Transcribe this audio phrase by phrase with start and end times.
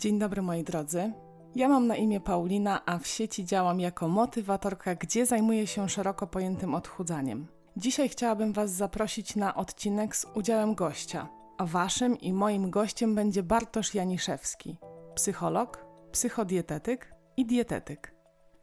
[0.00, 1.12] Dzień dobry moi drodzy.
[1.54, 6.26] Ja mam na imię Paulina, a w sieci działam jako motywatorka, gdzie zajmuję się szeroko
[6.26, 7.46] pojętym odchudzaniem.
[7.76, 11.28] Dzisiaj chciałabym Was zaprosić na odcinek z udziałem gościa,
[11.58, 14.76] a Waszym i moim gościem będzie Bartosz Janiszewski,
[15.14, 18.14] psycholog, psychodietetyk i dietetyk.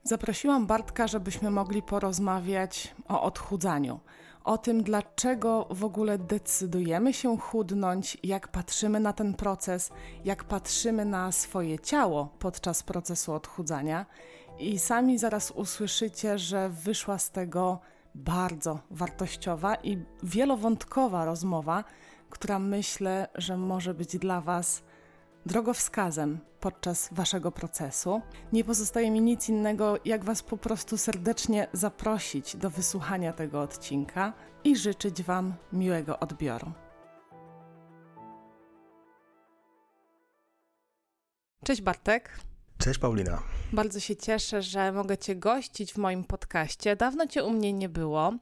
[0.03, 3.99] Zaprosiłam Bartka, żebyśmy mogli porozmawiać o odchudzaniu,
[4.47, 9.89] o tym, dlaczego w ogóle decydujemy się chudnąć, jak patrzymy na ten proces,
[10.25, 14.05] jak patrzymy na swoje ciało podczas procesu odchudzania.
[14.59, 17.79] I sami zaraz usłyszycie, że wyszła z tego
[18.15, 21.83] bardzo wartościowa i wielowątkowa rozmowa,
[22.29, 24.83] która myślę, że może być dla Was
[25.47, 28.21] drogowskazem podczas Waszego procesu.
[28.53, 34.33] Nie pozostaje mi nic innego, jak Was po prostu serdecznie zaprosić do wysłuchania tego odcinka
[34.63, 36.71] i życzyć Wam miłego odbioru.
[41.65, 42.39] Cześć Bartek.
[42.77, 43.43] Cześć Paulina.
[43.73, 46.95] Bardzo się cieszę, że mogę Cię gościć w moim podcaście.
[46.95, 48.33] Dawno Cię u mnie nie było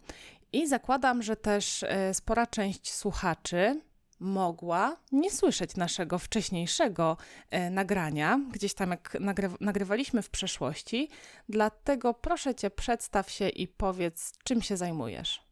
[0.53, 3.81] i zakładam, że też e, spora część słuchaczy
[4.25, 7.17] mogła nie słyszeć naszego wcześniejszego
[7.49, 9.17] e, nagrania, gdzieś tam jak
[9.59, 11.09] nagrywaliśmy w przeszłości.
[11.49, 15.44] Dlatego proszę cię, przedstaw się i powiedz, czym się zajmujesz.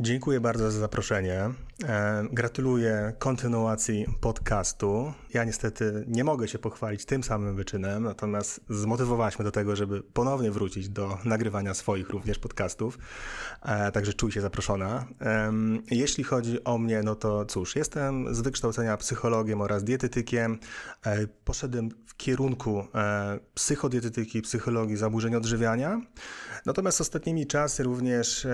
[0.00, 1.50] Dziękuję bardzo za zaproszenie.
[1.84, 5.12] E, gratuluję kontynuacji podcastu.
[5.34, 10.02] Ja niestety nie mogę się pochwalić tym samym wyczynem, natomiast zmotywowałaś mnie do tego, żeby
[10.02, 12.98] ponownie wrócić do nagrywania swoich również podcastów.
[13.62, 15.06] E, także czuj się zaproszona.
[15.90, 20.58] Jeśli chodzi o mnie, no to cóż, jestem z wykształcenia psychologiem oraz dietetykiem.
[21.06, 22.86] E, poszedłem w kierunku
[23.54, 26.00] psychodietetyki, psychologii zaburzeń odżywiania.
[26.66, 28.46] Natomiast ostatnimi czasy również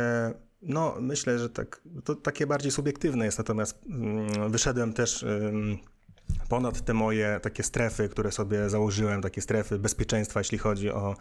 [0.62, 5.24] no, myślę, że tak, to takie bardziej subiektywne jest, natomiast mm, wyszedłem też
[6.48, 11.16] ponad te moje takie strefy, które sobie założyłem, takie strefy bezpieczeństwa, jeśli chodzi o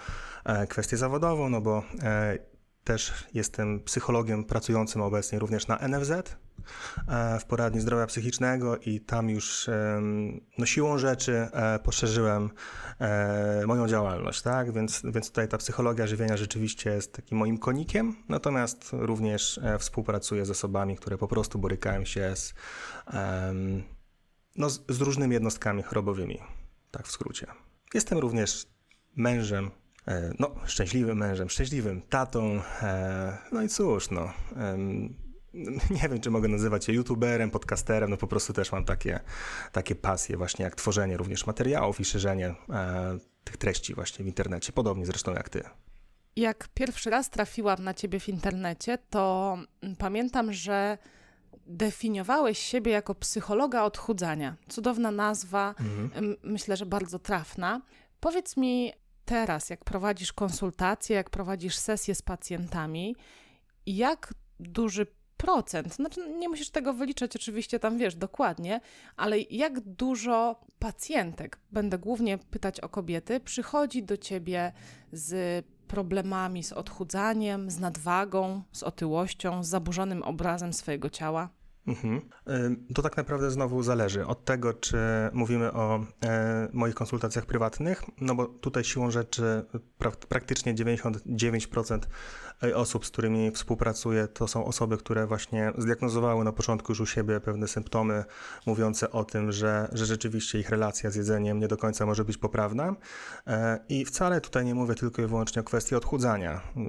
[0.46, 2.38] e, kwestię zawodową, no bo e,
[2.84, 9.30] też jestem psychologiem pracującym obecnie również na NFZ e, w poradni zdrowia psychicznego i tam
[9.30, 9.70] już
[10.58, 11.48] no, siłą rzeczy
[11.84, 12.50] poszerzyłem
[13.68, 14.72] moją działalność, tak?
[14.72, 20.50] Więc, więc tutaj ta psychologia żywienia rzeczywiście jest takim moim konikiem, natomiast również współpracuję z
[20.50, 22.54] osobami, które po prostu borykają się z,
[24.56, 26.40] no, z, z różnymi jednostkami chorobowymi,
[26.92, 27.48] tak w skrócie.
[27.94, 28.68] Jestem również
[29.16, 29.89] mężem E,
[30.40, 32.62] no, szczęśliwym mężem, szczęśliwym tatą.
[32.82, 34.34] E, no i cóż, no.
[36.02, 39.20] Nie wiem, czy mogę nazywać się youtuberem, podcasterem, no po prostu też mam takie,
[39.72, 44.72] takie pasje właśnie jak tworzenie również materiałów i szerzenie e, tych treści właśnie w internecie,
[44.72, 45.64] podobnie zresztą jak ty.
[46.36, 49.58] Jak pierwszy raz trafiłam na ciebie w internecie, to
[49.98, 50.98] pamiętam, że
[51.68, 54.56] definiowałeś siebie jako psychologa odchudzania.
[54.70, 56.36] Cudowna nazwa, mhm.
[56.44, 57.82] myślę, że bardzo trafna.
[58.20, 58.94] Powiedz mi,
[59.30, 63.16] teraz, jak prowadzisz konsultacje, jak prowadzisz sesje z pacjentami,
[63.86, 65.08] jak duży
[65.38, 68.82] procent, znaczy nie musisz tego wyliczać oczywiście tam, wiesz, dokładnie,
[69.18, 74.72] ale jak dużo pacjentek, będę głównie pytać o kobiety, przychodzi do ciebie
[75.12, 81.50] z problemami z odchudzaniem, z nadwagą, z otyłością, z zaburzonym obrazem swojego ciała?
[81.90, 82.22] Mhm.
[82.96, 84.98] To tak naprawdę znowu zależy od tego, czy
[85.34, 89.66] mówimy o e, moich konsultacjach prywatnych, no bo tutaj siłą rzeczy
[89.98, 92.00] pra praktycznie 99%
[92.76, 97.40] osób, z którymi współpracuję, to są osoby, które właśnie zdiagnozowały na początku już u siebie
[97.40, 98.24] pewne symptomy
[98.66, 102.38] mówiące o tym, że, że rzeczywiście ich relacja z jedzeniem nie do końca może być
[102.38, 102.96] poprawna.
[103.48, 106.52] E, I wcale tutaj nie mówię tylko i wyłącznie o kwestii odchudzania.
[106.52, 106.80] E,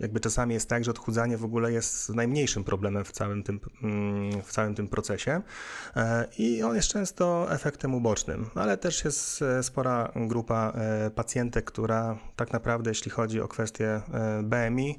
[0.00, 4.42] jakby czasami jest tak, że odchudzanie w ogóle jest najmniejszym problemem w całym tym mm,
[4.42, 5.42] w całym tym procesie
[5.96, 10.72] e, i on jest często efektem ubocznym, ale też jest spora grupa
[11.14, 14.02] pacjentek, która tak naprawdę, jeśli chodzi o kwestię
[14.42, 14.98] BMI,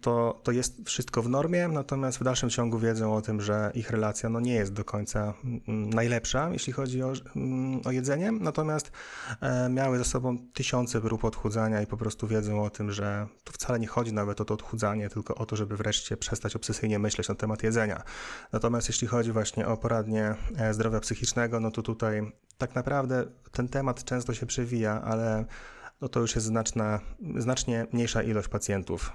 [0.00, 3.90] to, to jest wszystko w normie, natomiast w dalszym ciągu wiedzą o tym, że ich
[3.90, 8.92] relacja no, nie jest do końca mm, najlepsza, jeśli chodzi o, mm, o jedzenie, natomiast
[9.70, 13.78] miały ze sobą tysiące prób odchudzania i po prostu wiedzą o tym, że tu wcale
[13.78, 17.34] nie chodzi nawet o to odchudzanie, tylko o to, żeby wreszcie przestać obsesyjnie myśleć na
[17.34, 18.02] temat jedzenia.
[18.52, 23.68] Natomiast jeśli chodzi właśnie o poradnie e, zdrowia psychicznego, no to tutaj tak naprawdę ten
[23.68, 25.44] temat często się przewija, ale
[26.00, 27.00] no to już jest znaczna,
[27.36, 29.12] znacznie mniejsza ilość pacjentów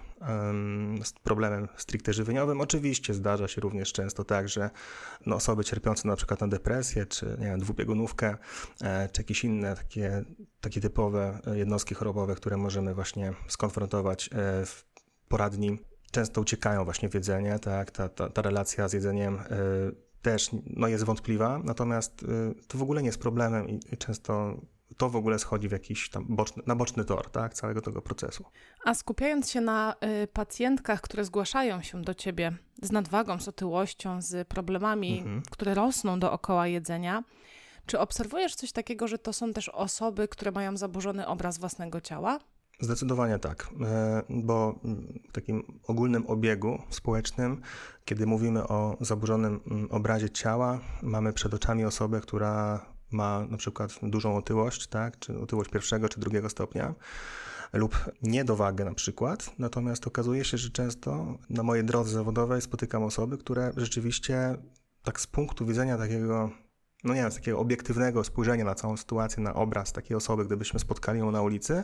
[1.04, 2.62] z problemem stricte żywieniowym.
[2.62, 4.70] Oczywiście zdarza się również często tak, że
[5.26, 8.38] no, osoby cierpiące na przykład na depresję, czy nie wiem, dwubiegunówkę,
[8.82, 10.24] e, czy jakieś inne takie,
[10.62, 14.86] takie typowe jednostki chorobowe, które możemy właśnie skonfrontować e, w
[15.28, 15.80] poradni
[16.12, 19.40] często uciekają właśnie w jedzenie, tak, ta, ta, ta relacja z jedzeniem
[20.22, 22.26] też no, jest wątpliwa, natomiast
[22.68, 24.58] to w ogóle nie jest problemem i często
[24.98, 28.46] to w ogóle schodzi w jakiś tam boczny, na boczny tor tak, całego tego procesu.
[28.86, 32.52] A skupiając się na y, pacjentkach, które zgłaszają się do ciebie
[32.82, 35.42] z nadwagą, z otyłością, z problemami, mhm.
[35.52, 37.24] które rosną dookoła jedzenia,
[37.86, 42.40] czy obserwujesz coś takiego, że to są też osoby, które mają zaburzony obraz własnego ciała?
[42.80, 44.80] Zdecydowanie tak, e, bo
[45.30, 47.62] w takim ogólnym obiegu społecznym,
[48.06, 54.00] kiedy mówimy o zaburzonym mm, obrazie ciała, mamy przed oczami osobę, która ma na przykład
[54.04, 56.96] dużą otyłość, tak, czy otyłość pierwszego czy drugiego stopnia,
[57.74, 59.52] lub niedowagę na przykład.
[59.60, 64.58] Natomiast okazuje się, że często na mojej drodze zawodowej spotykam osoby, które rzeczywiście
[65.04, 66.52] tak z punktu widzenia takiego
[67.04, 71.20] no nie wiem, takiego obiektywnego spojrzenia na całą sytuację, na obraz takiej osoby, gdybyśmy spotkali
[71.20, 71.84] ją na ulicy,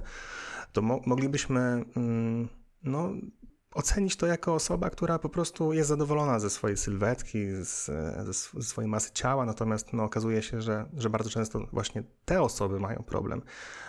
[0.73, 2.47] to mo moglibyśmy mm,
[2.83, 3.11] no,
[3.77, 7.91] ocenić to jako osoba, która po prostu jest zadowolona ze swojej sylwetki, z,
[8.53, 12.79] ze swojej masy ciała, natomiast no, okazuje się, że, że bardzo często właśnie te osoby
[12.79, 13.41] mają problem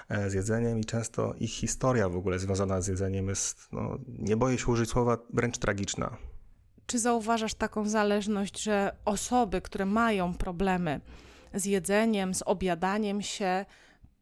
[0.09, 4.37] e, z jedzeniem i często ich historia w ogóle związana z jedzeniem jest, no, nie
[4.37, 6.17] boję się użyć słowa, wręcz tragiczna.
[6.87, 11.01] Czy zauważasz taką zależność, że osoby, które mają problemy
[11.55, 13.67] z jedzeniem, z obiadaniem się,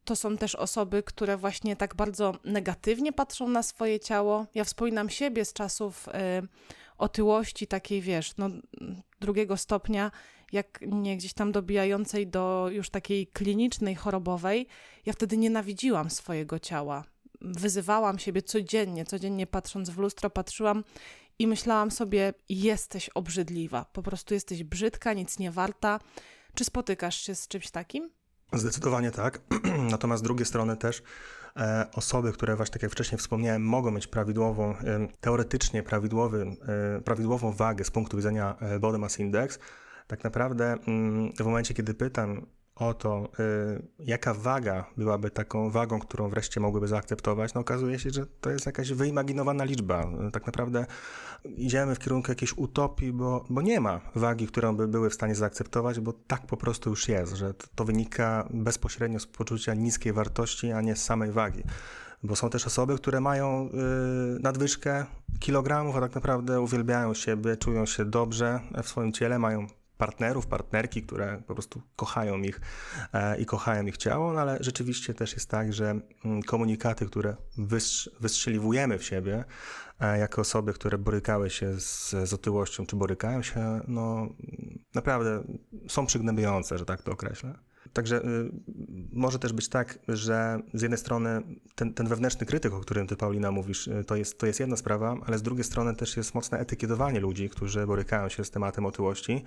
[0.07, 4.45] to są też osoby, które właśnie tak bardzo negatywnie patrzą na swoje ciało.
[4.55, 6.11] Ja wspominam siebie z czasów y,
[6.97, 8.49] otyłości takiej, wiesz, no,
[9.19, 10.11] drugiego stopnia,
[10.51, 14.67] jak nie gdzieś tam dobijającej do już takiej klinicznej, chorobowej.
[15.05, 17.03] Ja wtedy nienawidziłam swojego ciała.
[17.41, 20.83] Wyzywałam siebie codziennie, codziennie patrząc w lustro, patrzyłam
[21.39, 25.99] i myślałam sobie, jesteś obrzydliwa, po prostu jesteś brzydka, nic nie warta.
[26.53, 28.16] Czy spotykasz się z czymś takim?
[28.53, 29.41] Zdecydowanie tak.
[29.91, 31.03] Natomiast z drugiej strony też
[31.57, 36.55] e, osoby, które właśnie tak jak wcześniej wspomniałem, mogą mieć prawidłową, e, teoretycznie prawidłowy,
[36.97, 39.59] e, prawidłową wagę z punktu widzenia Body Mass Index,
[40.07, 42.45] tak naprawdę mm, w momencie, kiedy pytam
[42.79, 48.09] o to, y, jaka waga byłaby taką wagą, którą wreszcie mogłyby zaakceptować, no okazuje się,
[48.09, 50.07] że to jest jakaś wyimaginowana liczba.
[50.33, 50.85] Tak naprawdę
[51.43, 55.35] idziemy w kierunku jakiejś utopii, bo, bo nie ma wagi, którą by były w stanie
[55.35, 60.71] zaakceptować, bo tak po prostu już jest, że to, wynika bezpośrednio z poczucia niskiej wartości,
[60.71, 61.63] a nie z samej wagi
[62.23, 63.69] bo są też osoby, które mają
[64.37, 65.05] y, nadwyżkę
[65.39, 71.03] kilogramów, a tak naprawdę uwielbiają siebie, czują się dobrze w swoim ciele, mają partnerów, partnerki,
[71.03, 72.61] które po prostu kochają ich
[73.13, 77.35] e, i kochają ich ciało, no ale rzeczywiście też jest tak, że mm, komunikaty, które
[78.19, 79.43] wystrzeliwujemy w siebie,
[79.99, 84.29] e, jako osoby, które borykały się z, z otyłością, czy borykają się, no
[84.95, 85.43] naprawdę
[85.87, 87.53] są przygnębiające, że tak to określę.
[87.93, 88.51] Także y,
[89.11, 91.41] może też być tak, że z jednej strony
[91.75, 94.77] ten, ten, wewnętrzny krytyk, o którym ty, Paulina, mówisz, y, to jest, to jest jedna
[94.77, 98.85] sprawa, ale z drugiej strony też jest mocne etykietowanie ludzi, którzy borykają się z tematem
[98.85, 99.43] otyłości.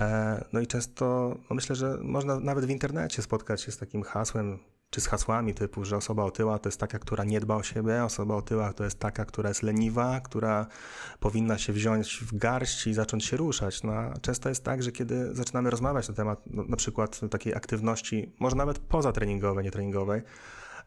[0.00, 4.02] E, no i często, no myślę, że można nawet w internecie spotkać się z takim
[4.02, 4.58] hasłem
[4.90, 8.04] czy z hasłami typu, że osoba otyła to jest taka, która nie dba o siebie,
[8.04, 10.66] osoba otyła to jest taka, która jest leniwa, która
[11.20, 13.82] powinna się wziąć w garść i zacząć się ruszać.
[13.82, 13.92] No,
[14.22, 18.56] często jest tak, że kiedy zaczynamy rozmawiać na temat no, na przykład takiej aktywności, może
[18.56, 20.22] nawet pozatreningowej, nietreningowej,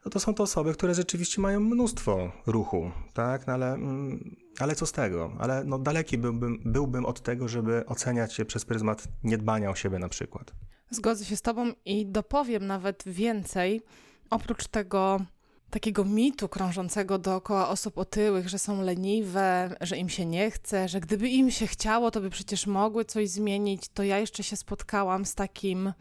[0.04, 3.46] no to są to osoby, które rzeczywiście mają mnóstwo ruchu, tak?
[3.46, 5.32] No ale, mm, ale co z tego?
[5.38, 9.98] Ale no daleki byłbym, byłbym od tego, żeby oceniać się przez pryzmat niedbania o siebie
[9.98, 10.52] na przykład.
[10.90, 13.82] Zgodzę się z Tobą i dopowiem nawet więcej.
[14.30, 15.20] Oprócz tego
[15.70, 21.00] takiego mitu krążącego dookoła osób otyłych, że są leniwe, że im się nie chce, że
[21.00, 25.26] gdyby im się chciało, to by przecież mogły coś zmienić, to ja jeszcze się spotkałam
[25.26, 25.92] z takim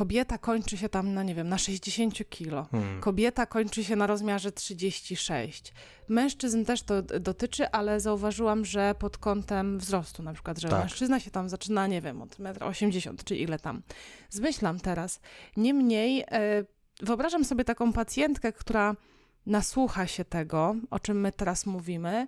[0.00, 2.66] kobieta kończy się tam na, nie wiem, na 60 kilo.
[2.70, 3.00] Hmm.
[3.00, 5.72] Kobieta kończy się na rozmiarze 36.
[6.08, 10.80] Mężczyzn też to dotyczy, ale zauważyłam, że pod kątem wzrostu na przykład, że tak.
[10.80, 13.82] mężczyzna się tam zaczyna, nie wiem, od 1,80 m czy ile tam.
[14.30, 15.20] Zmyślam teraz.
[15.56, 16.64] Niemniej e,
[17.02, 18.96] wyobrażam sobie taką pacjentkę, która
[19.46, 22.26] nasłucha się tego, o czym my teraz mówimy,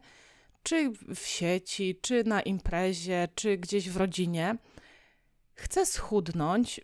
[0.62, 4.57] czy w sieci, czy na imprezie, czy gdzieś w rodzinie,
[5.55, 6.81] chce schudnąć,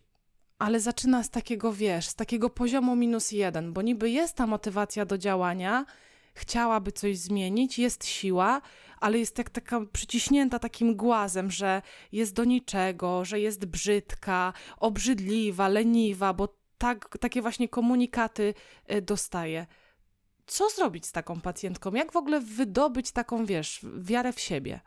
[0.58, 5.04] ale zaczyna z takiego, wiesz, z takiego poziomu minus jeden, bo niby jest ta motywacja
[5.04, 5.84] do działania,
[6.34, 8.60] chciałaby coś zmienić, jest siła,
[9.00, 15.68] ale jest tak, taka przyciśnięta takim głazem, że jest do niczego, że jest brzydka, obrzydliwa,
[15.68, 16.48] leniwa, bo
[16.78, 18.54] tak, takie właśnie komunikaty
[18.92, 19.66] y, dostaje.
[20.46, 21.94] Co zrobić z taką pacjentką?
[21.94, 24.80] Jak w ogóle wydobyć taką, wiesz, wiarę w siebie?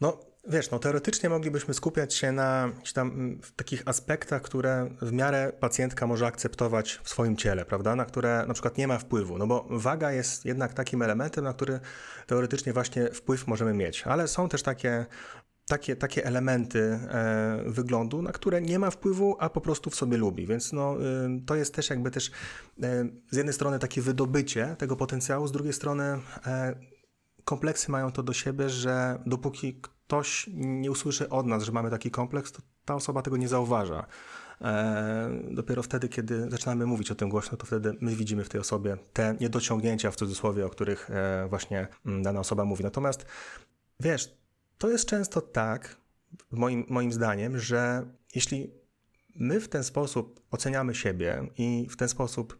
[0.00, 0.18] No,
[0.48, 6.06] Wiesz, no teoretycznie moglibyśmy skupiać się na tam, mm, takich aspektach, które w miarę pacjentka
[6.06, 7.96] może akceptować w swoim ciele, prawda?
[7.96, 11.52] Na które na przykład nie ma wpływu, no bo waga jest jednak takim elementem, na
[11.52, 11.80] który
[12.26, 15.06] teoretycznie właśnie wpływ możemy mieć, ale są też takie
[15.68, 20.16] takie, takie elementy e, wyglądu, na które nie ma wpływu, a po prostu w sobie
[20.16, 20.46] lubi.
[20.46, 22.30] Więc no, y, to jest też jakby też
[22.82, 26.04] e, z jednej strony takie wydobycie tego potencjału, z drugiej strony
[26.46, 26.74] e,
[27.44, 32.10] kompleksy mają to do siebie, że dopóki ktoś nie usłyszy od nas, że mamy taki
[32.10, 34.06] kompleks, to ta osoba tego nie zauważa.
[34.60, 38.60] E, dopiero wtedy, kiedy zaczynamy mówić o tym głośno, to wtedy my widzimy w tej
[38.60, 42.84] osobie te niedociągnięcia w cudzysłowie, o których e, właśnie mm, dana osoba mówi.
[42.84, 43.26] Natomiast
[44.00, 44.38] wiesz,
[44.78, 45.96] to jest często tak,
[46.50, 48.70] moim, moim zdaniem, że jeśli
[49.34, 52.58] my w ten sposób oceniamy siebie i w ten sposób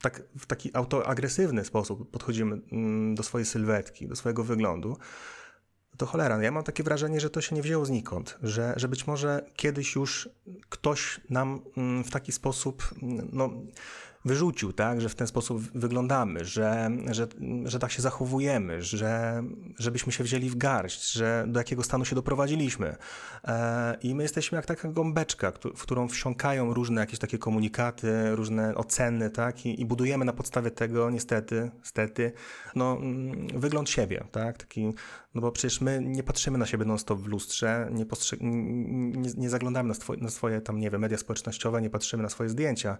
[0.00, 4.96] tak, w taki autoagresywny sposób podchodzimy mm, do swojej sylwetki, do swojego wyglądu,
[5.96, 9.06] to cholera, ja mam takie wrażenie, że to się nie wzięło znikąd, że, że być
[9.06, 10.28] może kiedyś już
[10.68, 13.50] ktoś nam mm, w taki sposób, mm, no,
[14.26, 17.26] wyrzucił, tak, że w ten sposób wyglądamy, że, że,
[17.64, 19.42] że tak się zachowujemy, że,
[19.78, 22.96] żebyśmy się wzięli w garść, że do jakiego stanu się doprowadziliśmy.
[23.44, 28.74] E, I my jesteśmy jak taka gąbeczka, w którą wsiąkają różne jakieś takie komunikaty, różne
[28.74, 32.32] oceny, tak, i, i budujemy na podstawie tego niestety, stety,
[32.74, 34.94] no, mm, wygląd siebie, tak, taki,
[35.34, 38.06] no bo przecież my nie patrzymy na siebie non-stop w lustrze, nie,
[38.40, 42.28] nie, nie zaglądamy na, swoje, na swoje tam, nie wiem, media społecznościowe, nie patrzymy na
[42.28, 42.98] swoje zdjęcia.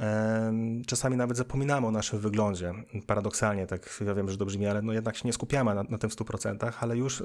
[0.00, 0.52] E,
[0.86, 2.74] czasami nawet zapominamy o naszym wyglądzie.
[3.06, 5.98] Paradoksalnie, tak ja wiem, że to brzmi, ale no jednak się nie skupiamy na, na
[5.98, 7.24] tym w 100%, ale już e,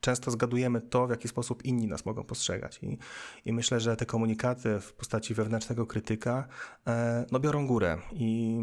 [0.00, 2.78] często zgadujemy to, w jaki sposób inni nas mogą postrzegać.
[2.82, 2.98] I,
[3.44, 6.48] i myślę, że te komunikaty w postaci wewnętrznego krytyka
[6.86, 8.58] e, no biorą górę i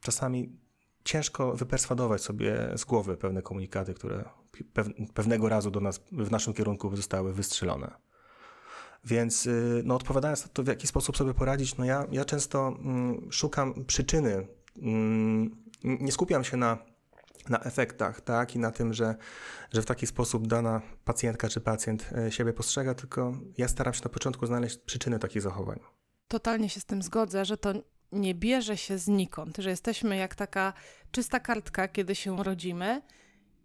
[0.00, 0.58] czasami
[1.04, 4.24] ciężko wyperswadować sobie z głowy pewne komunikaty, które
[5.14, 7.90] pewnego razu do nas, w naszym kierunku zostały wystrzelone.
[9.04, 12.68] Więc y, no, odpowiadając na to, w jaki sposób sobie poradzić, no ja, ja często
[12.68, 14.46] mm, szukam przyczyny.
[14.82, 16.78] Mm, nie skupiam się na,
[17.48, 19.14] na efektach, tak, i na tym, że,
[19.72, 24.00] że w taki sposób dana pacjentka czy pacjent e, siebie postrzega, tylko ja staram się
[24.04, 25.80] na początku znaleźć przyczyny takich zachowań.
[26.28, 27.72] Totalnie się z tym zgodzę, że to
[28.12, 30.72] nie bierze się znikąd, że jesteśmy jak taka
[31.10, 33.02] czysta kartka, kiedy się rodzimy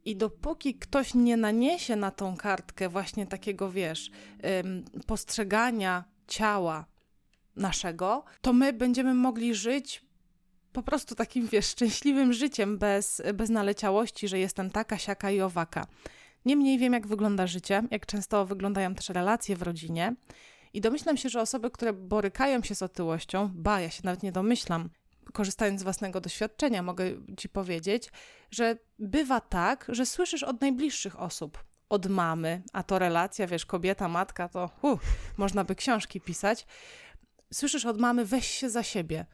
[0.05, 4.11] i dopóki ktoś nie naniesie na tą kartkę właśnie takiego, wiesz,
[5.07, 6.85] postrzegania ciała
[7.55, 10.09] naszego, to my będziemy mogli żyć
[10.73, 15.87] po prostu takim, wiesz, szczęśliwym życiem bez, bez naleciałości, że jestem taka, siaka i owaka.
[16.45, 20.15] Niemniej wiem, jak wygląda życie, jak często wyglądają też relacje w rodzinie.
[20.73, 24.31] I domyślam się, że osoby, które borykają się z otyłością, ba, ja się nawet nie
[24.31, 24.89] domyślam,
[25.33, 27.05] korzystając z własnego doświadczenia, mogę
[27.37, 28.11] ci powiedzieć,
[28.51, 34.07] że bywa tak, że słyszysz od najbliższych osób, od mamy, a to relacja, wiesz, kobieta,
[34.07, 34.99] matka, to uh,
[35.37, 36.67] można by książki pisać.
[37.53, 39.25] Słyszysz od mamy, weź się za siebie.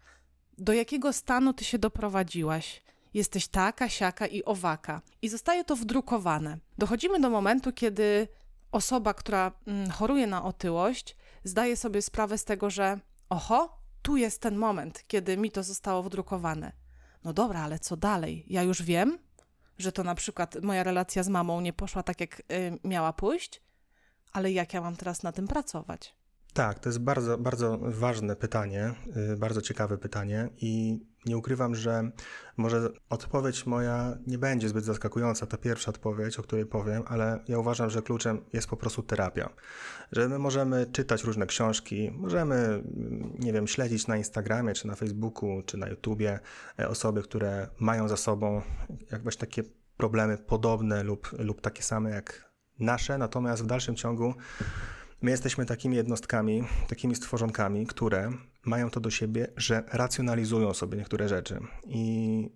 [0.57, 2.81] Do jakiego stanu ty się doprowadziłaś?
[3.13, 5.01] Jesteś taka, siaka i owaka.
[5.21, 6.57] I zostaje to wdrukowane.
[6.77, 8.27] Dochodzimy do momentu, kiedy
[8.71, 12.99] osoba, która mm, choruje na otyłość, zdaje sobie sprawę z tego, że
[13.29, 16.71] oho, tu jest ten moment, kiedy mi to zostało wdrukowane.
[17.24, 18.45] No dobra, ale co dalej?
[18.47, 19.19] Ja już wiem,
[19.77, 22.43] że to na przykład moja relacja z mamą nie poszła tak, jak y,
[22.83, 23.62] miała pójść,
[24.31, 26.15] ale jak ja mam teraz na tym pracować?
[26.55, 28.93] Tak, to jest bardzo, bardzo ważne pytanie,
[29.33, 32.12] y, bardzo ciekawe pytanie i nie ukrywam, że
[32.57, 37.59] może odpowiedź moja nie będzie zbyt zaskakująca, ta pierwsza odpowiedź, o której powiem, ale ja
[37.59, 39.50] uważam, że kluczem jest po prostu terapia.
[40.12, 42.83] Że my możemy czytać różne książki, możemy,
[43.39, 46.39] nie wiem, śledzić na Instagramie, czy na Facebooku, czy na YouTubie
[46.79, 48.62] e, osoby, które mają za sobą
[49.12, 49.63] jakieś takie
[49.97, 54.33] problemy podobne lub, lub takie same jak nasze, natomiast w dalszym ciągu
[55.25, 58.32] My jesteśmy takimi jednostkami, takimi stworzonkami, które
[58.65, 61.60] mają to do siebie, że racjonalizują sobie niektóre rzeczy.
[61.88, 62.50] I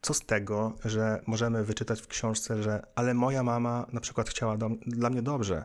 [0.00, 4.56] co z tego, że możemy wyczytać w książce, że ale moja mama na przykład chciała
[4.56, 5.64] do, dla mnie dobrze.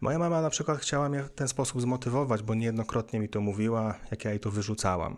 [0.00, 3.94] Moja mama na przykład chciała mnie w ten sposób zmotywować, bo niejednokrotnie mi to mówiła,
[4.10, 5.16] jak ja jej to wyrzucałam.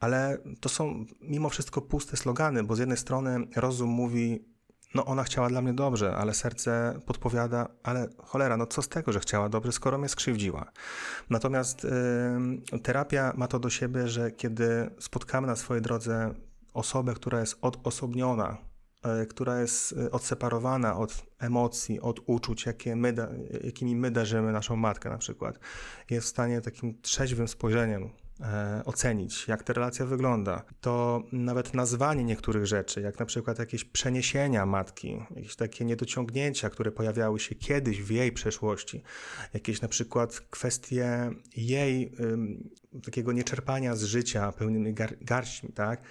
[0.00, 4.44] Ale to są mimo wszystko puste slogany, bo z jednej strony rozum mówi,
[4.94, 9.12] no ona chciała dla mnie dobrze, ale serce podpowiada, ale cholera, no co z tego,
[9.12, 10.72] że chciała dobrze, skoro mnie skrzywdziła.
[11.30, 16.34] Natomiast y, terapia ma to do siebie, że kiedy spotkamy na swojej drodze
[16.74, 18.56] osobę, która jest odosobniona,
[19.22, 23.14] y, która jest y, odseparowana od emocji, od uczuć, jakie my,
[23.64, 25.58] jakimi my darzymy naszą matkę na przykład,
[26.10, 28.21] jest w stanie takim trzeźwym spojrzeniem E,
[28.84, 34.66] ocenić, jak ta relacja wygląda, to nawet nazwanie niektórych rzeczy, jak na przykład jakieś przeniesienia
[34.66, 39.02] matki, jakieś takie niedociągnięcia, które pojawiały się kiedyś w jej przeszłości,
[39.54, 42.12] jakieś na przykład kwestie jej
[43.04, 45.44] takiego nieczerpania z życia pełnymi gar
[45.74, 46.02] tak?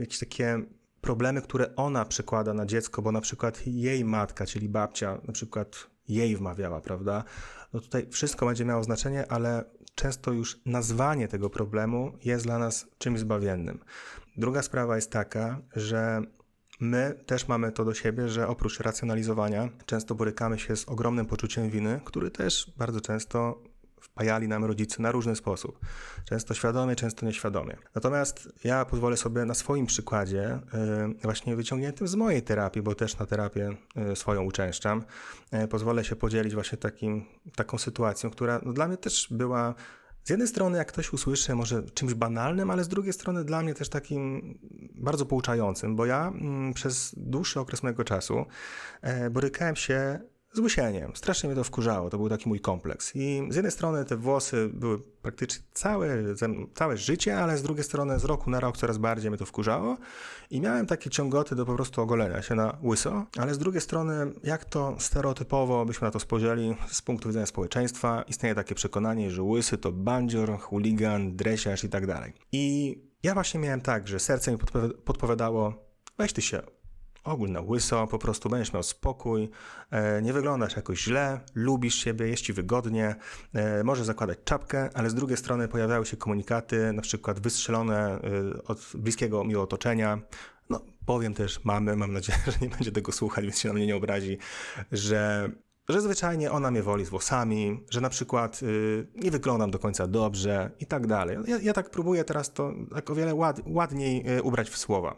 [0.00, 0.62] jakieś takie
[1.00, 5.86] problemy, które ona przekłada na dziecko, bo na przykład jej matka, czyli babcia, na przykład
[6.08, 7.24] jej wmawiała, prawda?
[7.72, 12.86] No tutaj wszystko będzie miało znaczenie, ale często już nazwanie tego problemu jest dla nas
[12.98, 13.78] czymś zbawiennym.
[14.36, 16.22] Druga sprawa jest taka, że
[16.80, 21.70] My też mamy to do siebie, że oprócz racjonalizowania często borykamy się z ogromnym poczuciem
[21.70, 23.62] winy, który też bardzo często
[24.00, 25.78] wpajali nam rodzice na różny sposób.
[26.24, 27.76] Często świadomie, często nieświadomie.
[27.94, 33.18] Natomiast ja pozwolę sobie na swoim przykładzie, y, właśnie wyciągniętym z mojej terapii, bo też
[33.18, 33.76] na terapię
[34.12, 35.04] y, swoją uczęszczam,
[35.64, 37.24] y, pozwolę się podzielić właśnie takim,
[37.56, 39.74] taką sytuacją, która no, dla mnie też była
[40.24, 43.74] z jednej strony, jak ktoś usłyszy, może czymś banalnym, ale z drugiej strony dla mnie
[43.74, 44.54] też takim
[44.94, 48.46] bardzo pouczającym, bo ja mm, przez dłuższy okres mojego czasu
[49.02, 50.20] e, borykałem się
[50.52, 51.12] z łysieniem.
[51.16, 53.16] Strasznie mnie to wkurzało, to był taki mój kompleks.
[53.16, 56.08] I z jednej strony te włosy były praktycznie całe,
[56.74, 59.96] całe życie, ale z drugiej strony z roku na rok coraz bardziej mnie to wkurzało
[60.50, 64.32] i miałem takie ciągoty do po prostu ogolenia się na łyso, ale z drugiej strony,
[64.42, 69.42] jak to stereotypowo byśmy na to spojrzeli z punktu widzenia społeczeństwa, istnieje takie przekonanie, że
[69.42, 72.32] łysy to bandzior, chuligan, dresiarz i tak dalej.
[72.52, 74.58] I ja właśnie miałem tak, że serce mi
[75.04, 75.74] podpowiadało,
[76.18, 76.62] weź ty się
[77.24, 79.50] ogólna łyso, po prostu będziesz miał spokój,
[79.90, 83.14] e, nie wyglądasz jakoś źle, lubisz siebie, jest ci wygodnie,
[83.52, 88.20] e, możesz zakładać czapkę, ale z drugiej strony pojawiały się komunikaty, na przykład wystrzelone e,
[88.64, 90.20] od bliskiego mi otoczenia,
[90.70, 93.86] no, powiem też mamy, mam nadzieję, że nie będzie tego słuchać, więc się na mnie
[93.86, 94.38] nie obrazi,
[94.92, 95.50] że
[95.92, 100.06] że zwyczajnie ona mnie woli z włosami, że na przykład y, nie wyglądam do końca
[100.06, 101.38] dobrze i tak dalej.
[101.46, 105.16] Ja, ja tak próbuję teraz to tak o wiele ład, ładniej y, ubrać w słowa.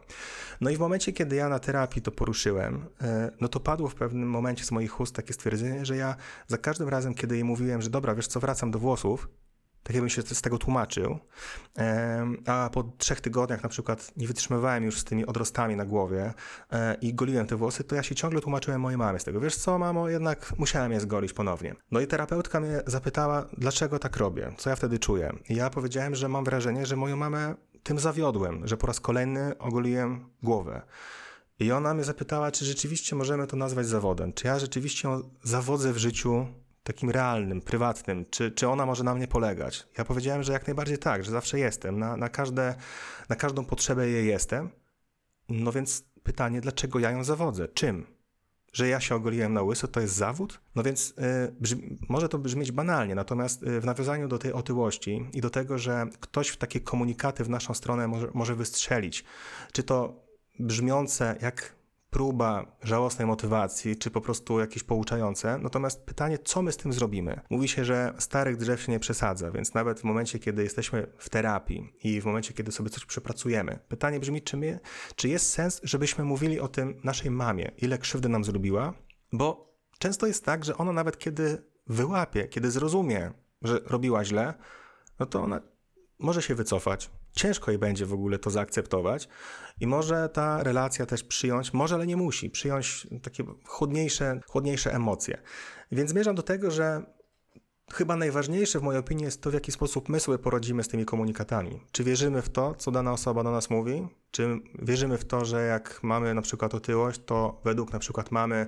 [0.61, 3.07] No i w momencie, kiedy ja na terapii to poruszyłem, y,
[3.41, 6.88] no to padło w pewnym momencie z moich ust takie stwierdzenie, że ja za każdym
[6.88, 9.29] razem, kiedy jej mówiłem, że dobra, wiesz co, wracam do włosów,
[9.83, 11.19] tak jakbym się z tego tłumaczył.
[12.47, 16.35] A po trzech tygodniach na przykład nie wytrzymywałem już z tymi odrostami na głowie
[16.73, 19.41] e, i goliłem te włosy, to ja się ciągle tłumaczyłem mojej mamie z tego.
[19.41, 21.75] Wiesz co, mamo, jednak musiałem je zgolić ponownie.
[21.91, 25.33] No i terapeutka mnie zapytała, dlaczego tak robię, co ja wtedy czuję.
[25.49, 29.59] I ja powiedziałem, że mam wrażenie, że moją mamę tym zawiodłem, że po raz kolejny
[29.59, 30.83] ogoliłem głowę.
[31.59, 35.09] I ona mnie zapytała, czy rzeczywiście możemy to nazwać zawodem, czy ja rzeczywiście
[35.42, 36.47] zawodzę w życiu
[36.83, 39.88] takim realnym, prywatnym, czy, czy ona może na mnie polegać?
[39.99, 42.75] Ja powiedziałem, że jak najbardziej tak, że zawsze jestem, na, na, każde,
[43.29, 44.71] na każdą potrzebę jej jestem.
[45.49, 47.68] No więc pytanie, dlaczego ja ją zawodzę?
[47.68, 48.07] Czym?
[48.73, 50.61] Że ja się ogoliłem na łyso, to jest zawód?
[50.75, 55.29] No więc y, brzmi, może to brzmieć banalnie, natomiast y, w nawiązaniu do tej otyłości
[55.33, 59.25] i do tego, że ktoś w takie komunikaty w naszą stronę może, może wystrzelić,
[59.73, 60.23] czy to
[60.59, 61.75] brzmiące jak
[62.12, 65.59] próba żałosnej motywacji, czy po prostu jakieś pouczające.
[65.59, 67.40] Natomiast pytanie, co my z tym zrobimy?
[67.51, 71.29] Mówi się, że starych drzew się nie przesadza, więc nawet w momencie, kiedy jesteśmy w
[71.29, 74.81] terapii i w momencie, kiedy sobie coś przepracujemy, pytanie brzmi, czy, my,
[75.16, 78.94] czy jest sens, żebyśmy mówili o tym naszej mamie, ile krzywdy nam zrobiła?
[79.33, 84.55] Bo często jest tak, że ona nawet kiedy wyłapie, kiedy zrozumie, że robiła źle,
[85.18, 85.61] no to ona
[86.18, 89.29] może się wycofać, ciężko jej będzie w ogóle to zaakceptować
[89.81, 95.38] i może ta relacja też przyjąć, może, ale nie musi, przyjąć takie chłodniejsze, chłodniejsze emocje.
[95.92, 97.03] Więc zmierzam do tego, że
[97.90, 101.05] Chyba najważniejsze w mojej opinii jest to, w jaki sposób my sobie poradzimy z tymi
[101.05, 101.81] komunikatami.
[101.92, 104.09] Czy wierzymy w to, co dana osoba do nas mówi?
[104.31, 108.66] Czy wierzymy w to, że jak mamy na przykład otyłość, to według na przykład mamy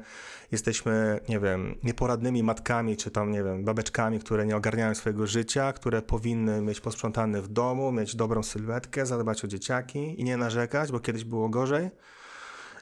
[0.53, 5.73] jesteśmy, nie wiem, nieporadnymi matkami, czy tam, nie wiem, babeczkami, które nie ogarniają swojego życia,
[5.73, 10.93] które powinny mieć posprzątane w domu, mieć dobrą sylwetkę, zadbać o dzieciaki i nie narzekać,
[10.93, 11.91] bo kiedyś było gorzej?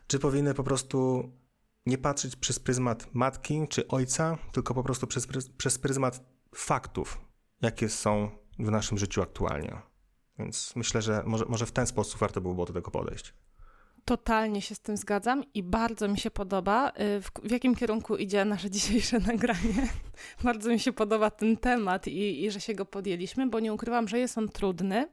[0.07, 1.31] Czy powinny po prostu
[1.87, 7.21] nie patrzeć przez pryzmat matki czy ojca, tylko po prostu przez, przez pryzmat faktów,
[7.63, 9.83] jakie są w naszym życiu aktualnie.
[10.39, 13.35] Więc myślę, że może, może w ten sposób warto byłoby do tego podejść.
[14.05, 18.17] Totalnie się z tym zgadzam i bardzo mi się podoba, y, w, w jakim kierunku
[18.17, 19.89] idzie nasze dzisiejsze nagranie.
[20.45, 24.09] bardzo mi się podoba ten temat i, i że się go podjęliśmy, bo nie ukrywam,
[24.09, 25.09] że jest on trudny,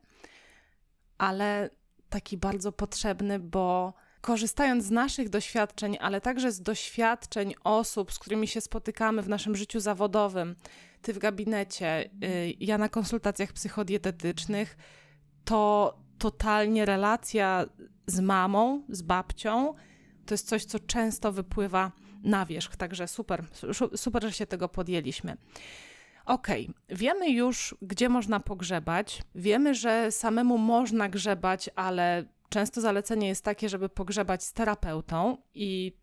[1.18, 1.70] ale
[2.10, 8.48] taki bardzo potrzebny, bo korzystając z naszych doświadczeń, ale także z doświadczeń osób, z którymi
[8.48, 10.56] się spotykamy w naszym życiu zawodowym,
[11.02, 14.78] ty w gabinecie, y, ja na konsultacjach psychodietetycznych,
[15.46, 17.66] to totalnie relacja
[18.08, 19.74] z mamą, z babcią,
[20.26, 21.92] to jest coś, co często wypływa
[22.24, 22.76] na wierzch.
[22.76, 23.46] Także super,
[23.96, 25.38] super, że się tego podjęliśmy.
[26.26, 26.68] Okay.
[26.90, 29.22] wiemy już, gdzie można pogrzebać.
[29.36, 35.98] Wiemy, że samemu można grzebać, ale często zalecenie jest takie, żeby pogrzebać z terapeutą i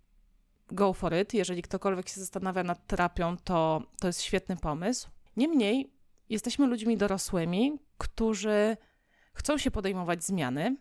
[0.68, 1.34] go for it.
[1.34, 5.08] Jeżeli ktokolwiek się zastanawia nad terapią, to to jest świetny pomysł.
[5.36, 5.92] Niemniej
[6.28, 8.76] jesteśmy ludźmi dorosłymi, którzy
[9.34, 10.76] chcą się podejmować zmiany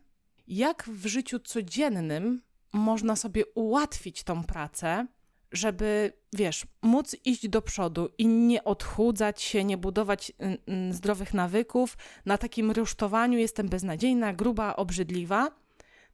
[0.47, 2.41] Jak w życiu codziennym
[2.73, 5.07] można sobie ułatwić tą pracę,
[5.55, 11.33] żeby, wiesz, móc iść do przodu i nie odchudzać się, nie budować y, y, zdrowych
[11.33, 15.51] nawyków na takim rusztowaniu, jestem beznadziejna, gruba, obrzydliwa,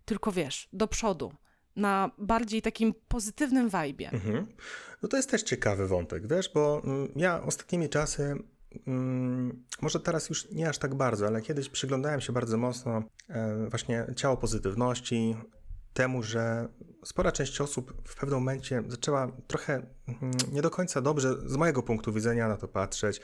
[0.05, 1.33] tylko wiesz, do przodu,
[1.75, 4.09] na bardziej takim pozytywnym wajbie.
[4.11, 4.47] Mhm.
[5.03, 8.35] No to jest też ciekawy wątek, wiesz, bo mm, ja ostatnimi czasy
[8.87, 13.67] mm, może teraz już nie aż tak bardzo, ale kiedyś przyglądałem się bardzo mocno e,
[13.69, 15.35] właśnie ciało pozytywności,
[15.93, 16.67] temu, że
[17.05, 21.83] spora część osób w pewnym momencie zaczęła trochę mm, nie do końca dobrze z mojego
[21.83, 23.21] punktu widzenia na to patrzeć,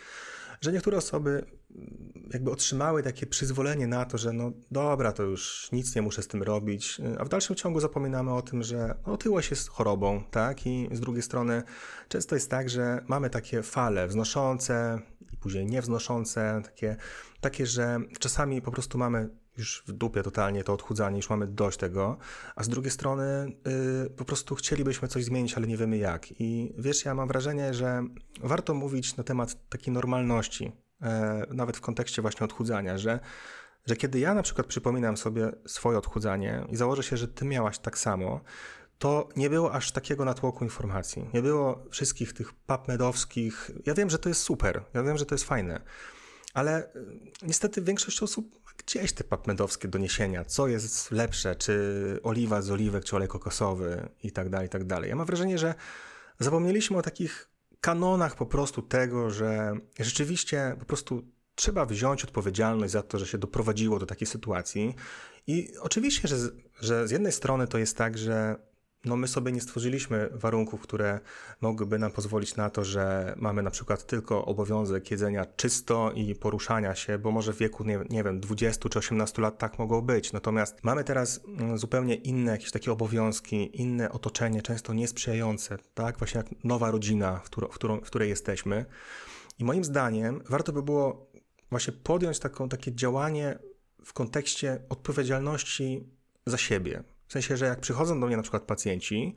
[0.62, 5.70] że niektóre osoby mm, jakby otrzymały takie przyzwolenie na to, że no dobra, to już
[5.72, 9.14] nic nie muszę z tym robić, a w dalszym ciągu zapominamy o tym, że no,
[9.14, 10.68] otyłość jest chorobą, tak?
[10.68, 11.64] I z drugiej strony
[12.10, 15.00] często jest tak, że mamy takie fale wznoszące
[15.34, 16.96] i później niewznoszące, takie,
[17.42, 21.78] takie że czasami po prostu mamy już w dupie totalnie to odchudzanie, już mamy dość
[21.78, 22.18] tego,
[22.56, 23.52] a z drugiej strony
[24.04, 26.42] yy, po prostu chcielibyśmy coś zmienić, ale nie wiemy jak.
[26.42, 28.04] I wiesz, ja mam wrażenie, że
[28.42, 31.08] warto mówić na temat takiej normalności, yy,
[31.50, 33.20] nawet w kontekście właśnie odchudzania, że,
[33.86, 37.80] że kiedy ja na przykład przypominam sobie swoje odchudzanie i założę się, że ty miałaś
[37.80, 38.42] tak samo,
[39.00, 41.30] to nie było aż takiego natłoku informacji.
[41.34, 43.72] Nie było wszystkich tych papmedowskich.
[43.86, 45.82] Ja wiem, że to jest super, ja wiem, że to jest fajne,
[46.54, 47.08] ale y,
[47.42, 53.16] niestety większość osób gdzieś te papmedowskie doniesienia, co jest lepsze, czy oliwa z oliwek, czy
[53.16, 55.10] olej kokosowy i tak dalej, i tak dalej.
[55.10, 55.76] Ja mam wrażenie, że
[56.40, 57.50] zapomnieliśmy o takich
[57.82, 61.24] kanonach po prostu tego, że rzeczywiście po prostu
[61.56, 64.96] trzeba wziąć odpowiedzialność za to, że się doprowadziło do takiej sytuacji.
[65.48, 66.38] I oczywiście, że,
[66.82, 68.56] że z jednej strony to jest tak, że
[69.06, 71.20] no my sobie nie stworzyliśmy warunków, które
[71.62, 76.96] mogłyby nam pozwolić na to, że mamy na przykład tylko obowiązek jedzenia czysto i poruszania
[76.96, 80.34] się, bo może w wieku, nie, nie wiem, 20 czy 18 lat tak mogło być.
[80.34, 86.18] Natomiast mamy teraz mm, zupełnie inne jakieś takie obowiązki, inne otoczenie, często niesprzyjające, tak?
[86.18, 88.86] Właśnie jak nowa rodzina, w, którą, w, którą, w której jesteśmy.
[89.60, 91.32] I moim zdaniem warto by było
[91.70, 93.60] właśnie podjąć taką, takie działanie
[94.06, 96.10] w kontekście odpowiedzialności
[96.46, 99.36] za siebie, w sensie, że jak przychodzą do mnie na przykład pacjenci,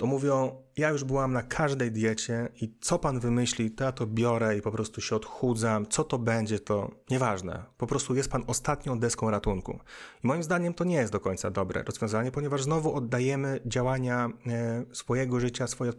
[0.00, 4.06] to mówią, ja już byłam na każdej diecie i co pan wymyśli, to ja to
[4.06, 7.64] biorę i po prostu się odchudzam, co to będzie, to nieważne.
[7.76, 9.80] Po prostu jest pan ostatnią deską ratunku.
[10.24, 14.84] I moim zdaniem to nie jest do końca dobre rozwiązanie, ponieważ znowu oddajemy działania e,
[14.92, 15.94] swojego życia, swojej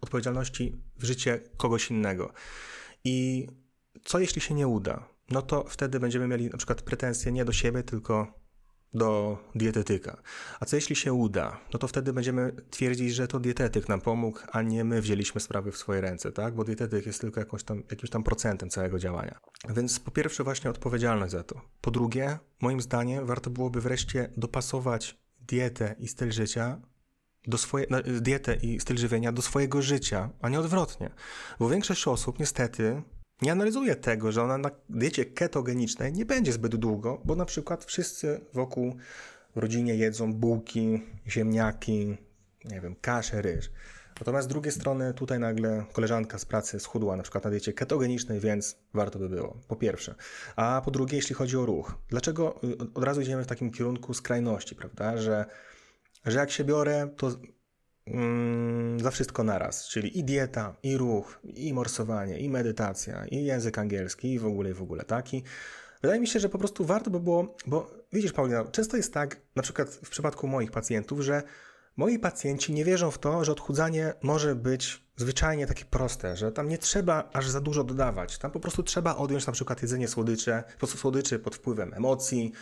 [0.00, 2.32] odpowiedzialności w życie kogoś innego.
[3.04, 3.46] I
[4.04, 5.08] co jeśli się nie uda?
[5.30, 8.43] No to wtedy będziemy mieli na przykład pretensje nie do siebie, tylko
[8.94, 10.16] do dietetyka.
[10.60, 11.60] A co jeśli się uda?
[11.72, 15.72] No to wtedy będziemy twierdzić, że to dietetyk nam pomógł, a nie my wzięliśmy sprawy
[15.72, 16.54] w swoje ręce, tak?
[16.54, 19.40] Bo dietetyk jest tylko jakąś tam, jakimś tam procentem całego działania.
[19.68, 21.60] Więc po pierwsze właśnie odpowiedzialność za to.
[21.80, 26.80] Po drugie, moim zdaniem warto byłoby wreszcie dopasować dietę i styl życia
[27.46, 31.10] do swoje, no, dietę i styl żywienia do swojego życia, a nie odwrotnie.
[31.58, 33.02] Bo większość osób niestety
[33.42, 37.84] nie analizuje tego, że ona na diecie ketogenicznej nie będzie zbyt długo, bo na przykład
[37.84, 38.96] wszyscy wokół
[39.56, 42.16] w rodzinie jedzą bułki, ziemniaki,
[42.64, 43.70] nie wiem, kaszę, ryż.
[44.20, 48.40] Natomiast z drugiej strony tutaj nagle koleżanka z pracy schudła na przykład na diecie ketogenicznej,
[48.40, 50.14] więc warto by było, po pierwsze.
[50.56, 51.94] A po drugie, jeśli chodzi o ruch.
[52.08, 55.16] Dlaczego y, od razu idziemy w takim kierunku skrajności, prawda?
[55.16, 55.44] Że,
[56.26, 57.30] że jak się biorę, to
[58.06, 63.78] mm, za wszystko naraz, czyli i dieta, i ruch, i morsowanie, i medytacja, i język
[63.78, 65.42] angielski, i w ogóle, i w ogóle taki.
[66.02, 69.40] Wydaje mi się, że po prostu warto by było, bo widzisz, Paulina, często jest tak,
[69.56, 71.42] na przykład w przypadku moich pacjentów, że
[71.96, 76.68] moi pacjenci nie wierzą w to, że odchudzanie może być zwyczajnie takie proste, że tam
[76.68, 78.38] nie trzeba aż za dużo dodawać.
[78.38, 82.52] Tam po prostu trzeba odjąć na przykład jedzenie słodycze, słodyczy pod wpływem emocji,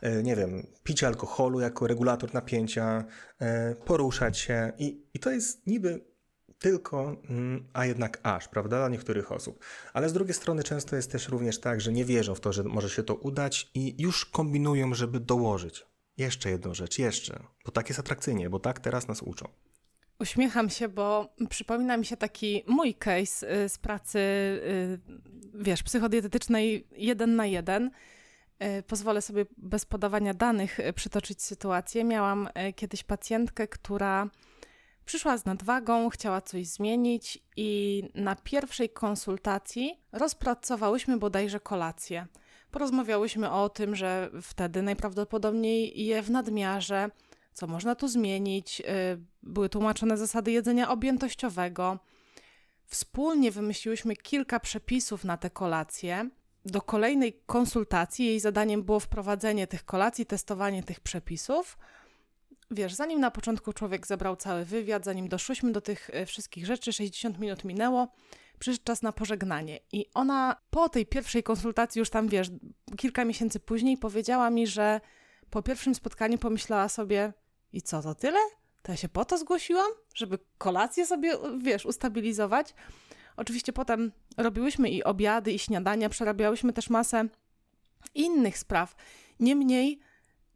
[0.00, 3.04] e, nie wiem, picie alkoholu jako regulator napięcia,
[3.38, 6.10] e, poruszać się i, i to jest niby
[6.58, 9.64] tylko, mm, a jednak aż, prawda, dla niektórych osób.
[9.92, 12.64] Ale z drugiej strony często jest też również tak, że nie wierzą w to, że
[12.64, 15.86] może się to udać i już kombinują, żeby dołożyć.
[16.16, 19.48] Jeszcze jedną rzecz, jeszcze, bo tak jest atrakcyjnie, bo tak teraz nas uczą.
[20.20, 25.00] Uśmiecham się, bo przypomina mi się taki mój case y, z pracy, y,
[25.54, 27.90] wiesz, psychodietetycznej jeden na jeden.
[28.78, 32.04] Y, pozwolę sobie bez podawania danych przytoczyć sytuację.
[32.04, 34.30] Miałam kiedyś pacjentkę, która
[35.04, 42.26] przyszła z nadwagą, chciała coś zmienić i na pierwszej konsultacji rozpracowałyśmy bodajże kolację.
[42.70, 47.10] Porozmawiałyśmy o tym, że wtedy najprawdopodobniej je w nadmiarze,
[47.60, 48.80] co można tu zmienić.
[48.80, 48.84] Y,
[49.42, 51.98] były tłumaczone zasady jedzenia objętościowego.
[52.86, 56.30] Wspólnie wymyśliłyśmy kilka przepisów na te kolacje.
[56.64, 58.26] do kolejnej konsultacji.
[58.26, 61.78] Jej zadaniem było wprowadzenie tych kolacji, testowanie tych przepisów.
[62.70, 66.92] Wiesz, zanim na początku człowiek zebrał cały wywiad, zanim doszłyśmy do tych e, wszystkich rzeczy,
[66.92, 68.08] 60 minut minęło,
[68.58, 69.80] przyszedł czas na pożegnanie.
[69.92, 72.50] I ona po tej pierwszej konsultacji, już tam wiesz,
[72.96, 75.00] kilka miesięcy później, powiedziała mi, że
[75.50, 77.32] po pierwszym spotkaniu pomyślała sobie:
[77.72, 78.40] I co, to tyle?
[78.82, 82.74] To ja się po to zgłosiłam, żeby kolację sobie, wiesz, ustabilizować.
[83.36, 87.28] Oczywiście potem robiłyśmy i obiady, i śniadania, przerabiałyśmy też masę
[88.14, 88.94] innych spraw.
[89.40, 90.00] Niemniej,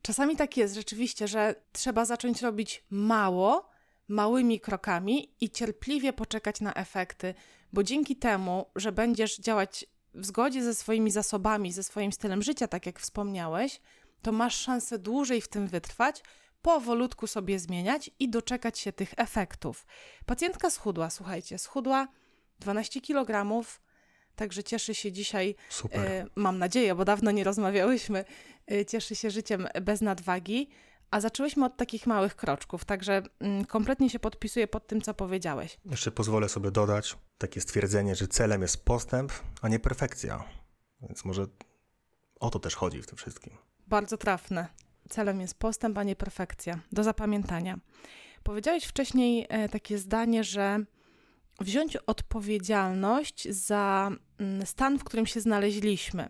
[0.03, 3.71] czasami tak jest rzeczywiście, że trzeba zacząć robić mało,
[4.09, 7.35] małymi krokami i cierpliwie poczekać na efekty,
[7.73, 12.69] bo dzięki temu, że będziesz działać w zgodzie ze swoimi zasobami, ze swoim stylem życia,
[12.69, 13.81] tak jak wspomniałeś,
[14.23, 16.23] to masz szansę dłużej w tym wytrwać,
[16.65, 19.87] powolutku sobie zmieniać i doczekać się tych efektów.
[20.27, 22.09] Pacjentka schudła, słuchajcie, schudła
[22.59, 23.65] 12 kg,
[24.37, 26.27] także cieszy się dzisiaj, Super.
[26.37, 28.25] mam nadzieję, bo dawno nie rozmawiałyśmy,
[28.73, 30.71] e, cieszy się życiem bez nadwagi,
[31.11, 35.79] a zaczęłyśmy od takich małych kroczków, także mm, kompletnie się podpisuję pod tym, co powiedziałeś.
[35.85, 40.45] Jeszcze pozwolę sobie dodać takie stwierdzenie, że celem jest postęp, a nie perfekcja.
[41.01, 41.47] Więc może
[42.41, 43.57] o to też chodzi w tym wszystkim.
[43.87, 44.69] Bardzo trafne.
[45.09, 46.81] Celem jest postęp, a nie perfekcja.
[46.93, 47.79] Do zapamiętania.
[48.43, 50.85] Powiedziałeś wcześniej e, takie zdanie, że
[51.61, 56.29] wziąć odpowiedzialność za mm, stan, w którym się znaleźliśmy.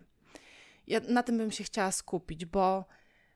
[0.87, 2.84] Ja na tym bym się chciała skupić, bo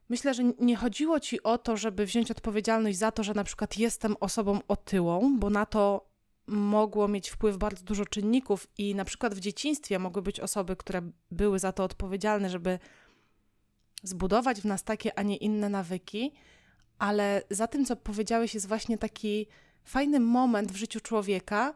[0.08, 3.78] myślę, że nie chodziło ci o to, żeby wziąć odpowiedzialność za to, że na przykład
[3.78, 6.08] jestem osobą otyłą, bo na to
[6.46, 11.10] mogło mieć wpływ bardzo dużo czynników i na przykład w dzieciństwie mogły być osoby, które
[11.30, 12.78] były za to odpowiedzialne, żeby
[14.02, 16.32] zbudować w nas takie, a nie inne nawyki,
[16.98, 19.46] ale za tym, co powiedziałeś, jest właśnie taki
[19.84, 21.74] fajny moment w życiu człowieka,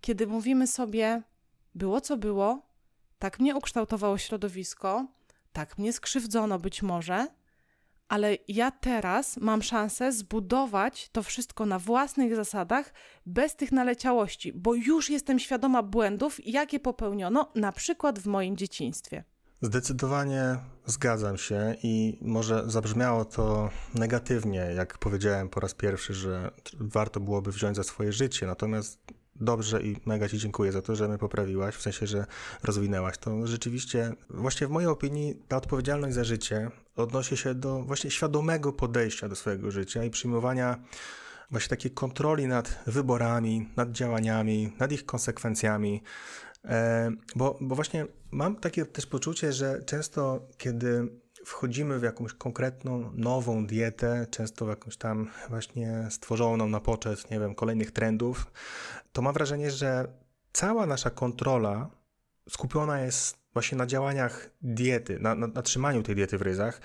[0.00, 1.22] kiedy mówimy sobie:
[1.74, 2.62] było co było,
[3.18, 5.06] tak mnie ukształtowało środowisko,
[5.52, 7.26] tak mnie skrzywdzono być może,
[8.08, 12.92] ale ja teraz mam szansę zbudować to wszystko na własnych zasadach,
[13.26, 19.24] bez tych naleciałości, bo już jestem świadoma błędów, jakie popełniono, na przykład w moim dzieciństwie.
[19.62, 27.20] Zdecydowanie zgadzam się i może zabrzmiało to negatywnie, jak powiedziałem po raz pierwszy, że warto
[27.20, 28.98] byłoby wziąć za swoje życie, natomiast
[29.36, 32.26] dobrze i mega Ci dziękuję za to, że mnie poprawiłaś, w sensie, że
[32.62, 33.46] rozwinęłaś to.
[33.46, 39.28] Rzeczywiście, właśnie w mojej opinii ta odpowiedzialność za życie odnosi się do właśnie świadomego podejścia
[39.28, 40.78] do swojego życia i przyjmowania
[41.50, 46.02] właśnie takiej kontroli nad wyborami, nad działaniami, nad ich konsekwencjami,
[47.36, 53.66] bo, bo właśnie mam takie też poczucie, że często kiedy wchodzimy w jakąś konkretną, nową
[53.66, 58.52] dietę, często w jakąś tam właśnie stworzoną na poczet, nie wiem, kolejnych trendów,
[59.12, 60.08] to mam wrażenie, że
[60.52, 61.90] cała nasza kontrola
[62.48, 66.80] skupiona jest właśnie na działaniach diety, na, na, na trzymaniu tej diety w ryzach,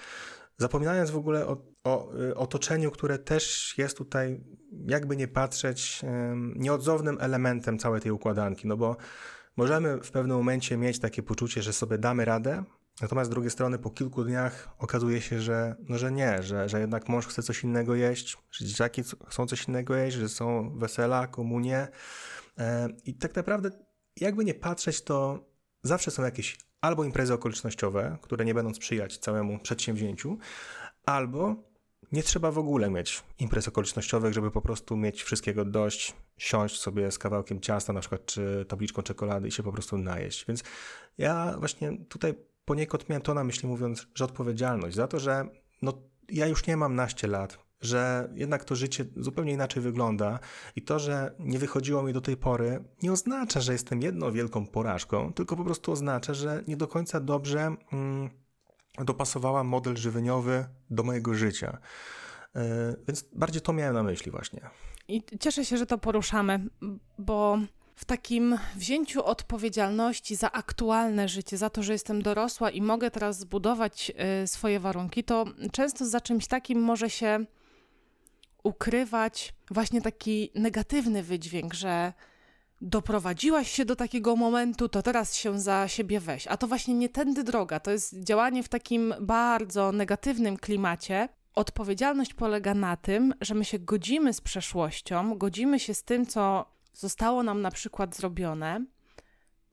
[0.57, 4.43] zapominając w ogóle o, o y, otoczeniu, które też jest tutaj,
[4.87, 6.01] jakby nie patrzeć,
[6.55, 8.95] nieodzownym elementem całej tej układanki, no bo
[9.57, 12.63] Możemy w pewnym momencie mieć takie poczucie, że sobie damy radę,
[13.01, 16.79] natomiast z drugiej strony po kilku dniach okazuje się, że, no, że nie, że, że
[16.79, 21.27] jednak mąż chce coś innego jeść, że dzieciaki chcą coś innego jeść, że są wesela,
[21.27, 21.87] komunie.
[22.57, 23.69] E, I tak naprawdę,
[24.15, 25.45] jakby nie patrzeć, to
[25.83, 30.37] zawsze są jakieś albo imprezy okolicznościowe, które nie będą sprzyjać całemu przedsięwzięciu,
[31.05, 31.55] albo
[32.15, 37.11] nie trzeba w ogóle mieć imprez okolicznościowych, żeby po prostu mieć wszystkiego dość, siąść sobie
[37.11, 40.45] z kawałkiem ciasta na przykład, czy tabliczką czekolady i się po prostu najeść.
[40.47, 40.63] Więc
[41.17, 42.33] ja właśnie tutaj
[42.65, 45.47] poniekąd miałem to na myśli mówiąc, że odpowiedzialność za to, że
[45.81, 45.93] no,
[46.29, 50.39] ja już nie mam naście lat, że jednak to życie zupełnie inaczej wygląda
[50.75, 54.67] i to, że nie wychodziło mi do tej pory, nie oznacza, że jestem jedną wielką
[54.67, 57.75] porażką, tylko po prostu oznacza, że nie do końca dobrze...
[57.93, 58.44] Mm,
[59.03, 61.77] dopasowała model żywieniowy do mojego życia.
[62.55, 64.69] E, więc bardziej to miałem na myśli właśnie.
[65.07, 66.59] I cieszę się, że to poruszamy,
[67.19, 67.57] bo
[67.95, 73.39] w takim wzięciu odpowiedzialności za aktualne życie, za to, że jestem dorosła i mogę teraz
[73.39, 77.45] zbudować e, swoje warunki, to często za czymś takim może się
[78.63, 82.13] ukrywać właśnie taki negatywny wydźwięk, że
[82.85, 86.47] doprowadziłaś się do takiego momentu, to teraz się za siebie weź.
[86.47, 91.29] A to właśnie nie tędy droga, to jest działanie w takim bardzo negatywnym klimacie.
[91.55, 96.65] Odpowiedzialność polega na tym, że my się godzimy z przeszłością, godzimy się z tym, co
[96.93, 98.85] zostało nam na przykład zrobione,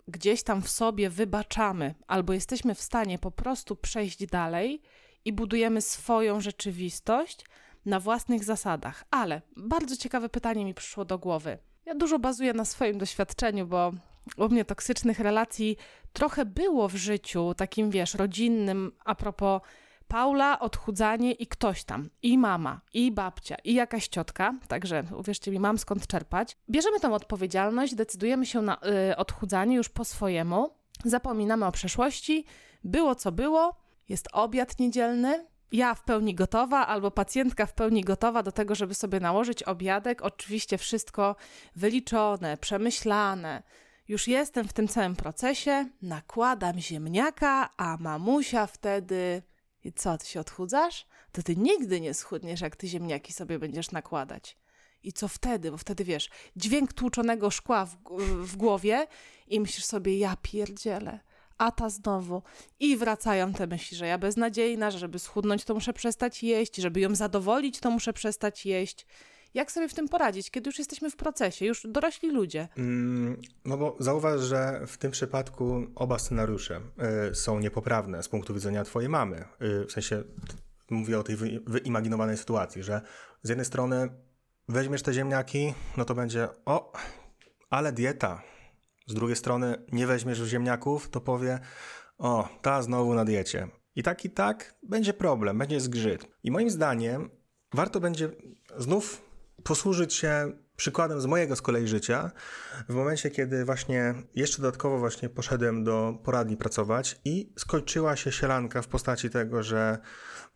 [0.08, 4.82] gdzieś tam w sobie wybaczamy, albo jesteśmy w stanie po prostu przejść dalej
[5.24, 7.46] i budujemy swoją rzeczywistość
[7.86, 9.04] na własnych zasadach.
[9.10, 13.92] Ale bardzo ciekawe pytanie mi przyszło do głowy ja dużo bazuję na swoim doświadczeniu, bo
[14.36, 15.76] u mnie toksycznych relacji
[16.12, 19.60] trochę było w życiu takim, wiesz, rodzinnym, a propos
[20.08, 25.60] Paula, odchudzanie i ktoś tam, i mama, i babcia, i jakaś ciotka, także uwierzcie mi,
[25.60, 26.56] mam skąd czerpać.
[26.70, 28.78] Bierzemy tą odpowiedzialność, decydujemy się na
[29.10, 30.70] y, odchudzanie już po swojemu,
[31.04, 32.44] zapominamy o przeszłości,
[32.84, 33.76] było co było,
[34.08, 38.94] jest obiad niedzielny, ja w pełni gotowa, albo pacjentka w pełni gotowa do tego, żeby
[38.94, 40.22] sobie nałożyć obiadek.
[40.22, 41.36] Oczywiście wszystko
[41.76, 43.62] wyliczone, przemyślane.
[44.08, 49.42] Już jestem w tym całym procesie, nakładam ziemniaka, a mamusia wtedy.
[49.84, 51.06] I co, ty się odchudzasz?
[51.32, 54.56] To ty nigdy nie schudniesz, jak ty ziemniaki sobie będziesz nakładać.
[55.02, 55.70] I co wtedy?
[55.70, 57.96] Bo wtedy wiesz, dźwięk tłuczonego szkła w,
[58.42, 59.06] w głowie
[59.46, 61.20] i myślisz sobie, ja pierdzielę
[61.58, 62.42] a ta znowu.
[62.80, 67.00] I wracają te myśli, że ja beznadziejna, że żeby schudnąć, to muszę przestać jeść, żeby
[67.00, 69.06] ją zadowolić, to muszę przestać jeść.
[69.54, 72.68] Jak sobie w tym poradzić, kiedy już jesteśmy w procesie, już dorośli ludzie?
[72.76, 76.80] Mm, no bo zauważ, że w tym przypadku oba scenariusze
[77.30, 79.44] y, są niepoprawne z punktu widzenia twojej mamy.
[79.62, 80.24] Y, w sensie
[80.90, 83.00] mówię o tej wy, wyimaginowanej sytuacji, że
[83.42, 84.08] z jednej strony
[84.68, 86.92] weźmiesz te ziemniaki, no to będzie o,
[87.70, 88.42] ale dieta,
[89.06, 91.58] z drugiej strony nie weźmiesz ziemniaków, to powie,
[92.18, 93.68] o, ta znowu na diecie.
[93.96, 96.26] I tak i tak będzie problem, będzie zgrzyt.
[96.42, 97.30] I moim zdaniem
[97.74, 98.30] warto będzie
[98.78, 99.22] znów
[99.64, 102.30] posłużyć się przykładem z mojego z kolei życia,
[102.88, 108.82] w momencie, kiedy właśnie jeszcze dodatkowo właśnie poszedłem do poradni pracować i skończyła się sielanka
[108.82, 109.98] w postaci tego, że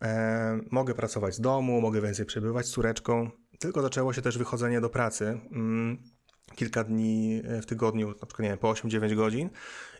[0.01, 3.29] e, mogę pracować z domu, mogę więcej przebywać z córeczką,
[3.59, 5.39] tylko zaczęło się też wychodzenie do pracy.
[5.51, 6.16] Mm
[6.55, 9.49] kilka dni e, w tygodniu, na przykład nie wiem, po 8-9 godzin.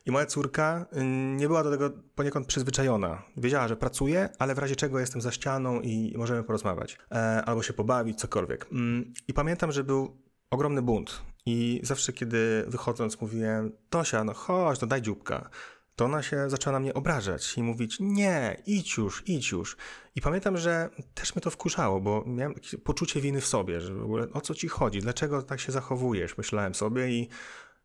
[0.06, 1.04] I moja córka y,
[1.36, 3.24] nie była do tego poniekąd przyzwyczajona.
[3.38, 6.98] Wiedziała, że pracuje, ale w razie czego jestem za ścianą i możemy porozmawiać.
[7.12, 8.68] E, albo się pobawić, cokolwiek.
[8.72, 10.18] Mm, I pamiętam, że był
[10.50, 11.22] ogromny bunt.
[11.46, 15.50] I zawsze, kiedy wychodząc, mówiłem: Tosia, no chodź, no daj dzióbka
[15.98, 19.78] to ona się zaczęła na mnie obrażać i mówić: Nie, idź już, idź już.
[20.16, 24.04] I pamiętam, że też mnie to wkurzało, bo miałem poczucie winy w sobie, że w
[24.04, 27.30] ogóle o co ci chodzi, dlaczego tak się zachowujesz, myślałem sobie i,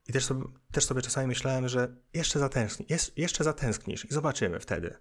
[0.09, 4.97] i też, sobie, też sobie czasami myślałem, że jeszcze, zatęskni, jeszcze zatęsknisz i zobaczymy wtedy.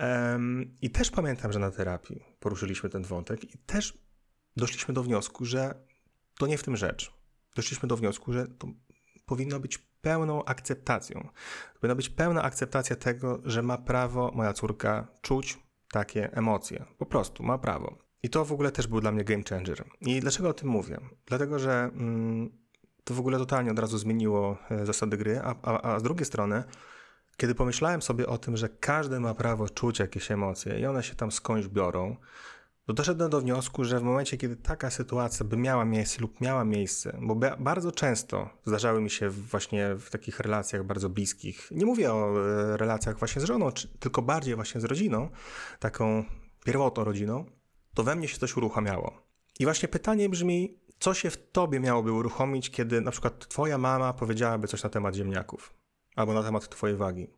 [0.00, 3.98] Um, I też pamiętam, że na terapii poruszyliśmy ten wątek i też
[4.56, 5.74] doszliśmy do wniosku, że
[6.38, 7.12] to nie w tym rzecz.
[7.56, 8.68] Doszliśmy do wniosku, że to
[9.26, 11.28] powinno być pełną akceptacją.
[11.80, 15.58] Powinna być pełna akceptacja tego, że ma prawo moja córka czuć
[15.92, 16.84] takie emocje.
[16.98, 17.98] Po prostu ma prawo.
[18.22, 19.84] I to w ogóle też był dla mnie game changer.
[20.00, 20.98] I dlaczego o tym mówię?
[21.26, 22.50] Dlatego, że mm,
[23.04, 26.26] to w ogóle totalnie od razu zmieniło e, zasady gry, a, a, a z drugiej
[26.26, 26.64] strony,
[27.36, 31.14] kiedy pomyślałem sobie o tym, że każdy ma prawo czuć jakieś emocje i one się
[31.14, 32.16] tam skądś biorą,
[32.86, 36.64] to doszedłem do wniosku, że w momencie, kiedy taka sytuacja by miała miejsce lub miała
[36.64, 42.12] miejsce, bo bardzo często zdarzały mi się właśnie w takich relacjach bardzo bliskich, nie mówię
[42.12, 43.70] o e, relacjach właśnie z żoną,
[44.00, 45.30] tylko bardziej właśnie z rodziną,
[45.78, 46.24] taką
[46.64, 47.44] pierwotną rodziną,
[47.94, 49.22] to we mnie się coś uruchamiało.
[49.58, 54.12] I właśnie pytanie brzmi, co się w tobie miałoby uruchomić, kiedy na przykład twoja mama
[54.12, 55.74] powiedziałaby coś na temat ziemniaków
[56.16, 57.30] albo na temat twojej wagi?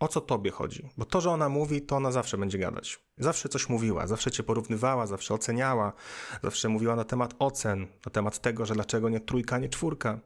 [0.00, 0.88] O co tobie chodzi.
[0.96, 3.00] Bo to, że ona mówi, to ona zawsze będzie gadać.
[3.18, 5.92] Zawsze coś mówiła, zawsze cię porównywała, zawsze oceniała,
[6.42, 10.20] zawsze mówiła na temat ocen, na temat tego, że dlaczego nie trójka, nie czwórka.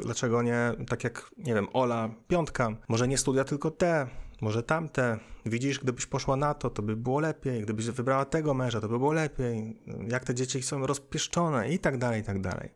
[0.00, 4.08] Dlaczego nie, tak jak, nie wiem, Ola, piątka, może nie studia tylko te,
[4.40, 5.18] może tamte.
[5.46, 7.62] Widzisz, gdybyś poszła na to, to by było lepiej.
[7.62, 9.80] Gdybyś wybrała tego męża, to by było lepiej.
[10.08, 12.70] Jak te dzieci są rozpieszczone i tak dalej, i tak dalej.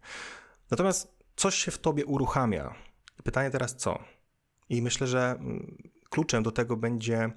[0.71, 2.75] Natomiast coś się w tobie uruchamia.
[3.25, 3.99] Pytanie teraz co?
[4.69, 5.77] I myślę, że mm,
[6.11, 7.31] kluczem do tego będzie,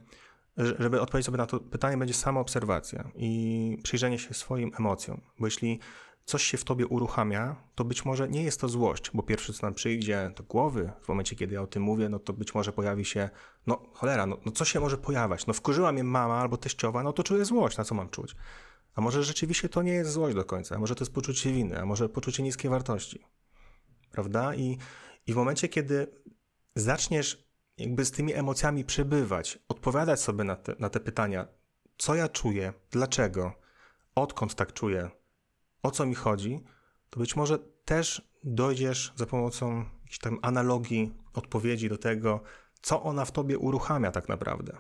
[0.58, 5.22] żeby odpowiedzieć sobie na to pytanie, będzie sama obserwacja i przyjrzenie się swoim emocjom.
[5.40, 5.80] Bo jeśli
[6.26, 9.68] coś się w tobie uruchamia, to być może nie jest to złość, bo pierwsze, co
[9.68, 12.72] nam przyjdzie do głowy w momencie, kiedy ja o tym mówię, no to być może
[12.72, 13.30] pojawi się,
[13.68, 15.48] no cholera, no, no co się może pojawiać?
[15.48, 18.36] No wkurzyła mnie mama albo teściowa, no to czuję złość, na co mam czuć?
[18.96, 21.82] A może rzeczywiście to nie jest złość do końca, a może to jest poczucie winy,
[21.82, 23.26] a może poczucie niskiej wartości.
[24.12, 24.56] Prawda?
[24.56, 24.78] I,
[25.28, 26.08] i w momencie, kiedy
[26.76, 31.48] zaczniesz jakby z tymi emocjami przebywać, odpowiadać sobie na te, na te pytania,
[31.98, 33.54] co ja czuję, dlaczego,
[34.16, 35.10] odkąd tak czuję,
[35.84, 36.64] o co mi chodzi,
[37.10, 42.42] to być może też dojdziesz za pomocą jakiejś tam analogii, odpowiedzi do tego,
[42.82, 44.78] co ona w tobie uruchamia tak naprawdę.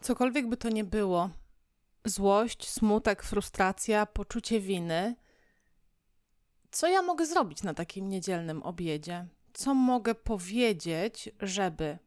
[0.00, 1.30] Cokolwiek by to nie było,
[2.04, 5.16] złość, smutek, frustracja, poczucie winy,
[6.70, 9.26] co ja mogę zrobić na takim niedzielnym obiedzie?
[9.52, 11.98] Co mogę powiedzieć, żeby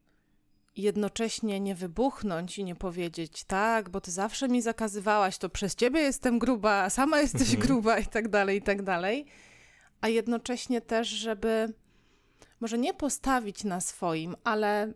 [0.75, 5.99] jednocześnie nie wybuchnąć i nie powiedzieć tak, bo ty zawsze mi zakazywałaś, to przez ciebie
[5.99, 7.67] jestem gruba, sama jesteś mhm.
[7.67, 9.25] gruba i tak dalej, i tak dalej.
[10.01, 11.73] A jednocześnie też, żeby
[12.59, 14.93] może nie postawić na swoim, ale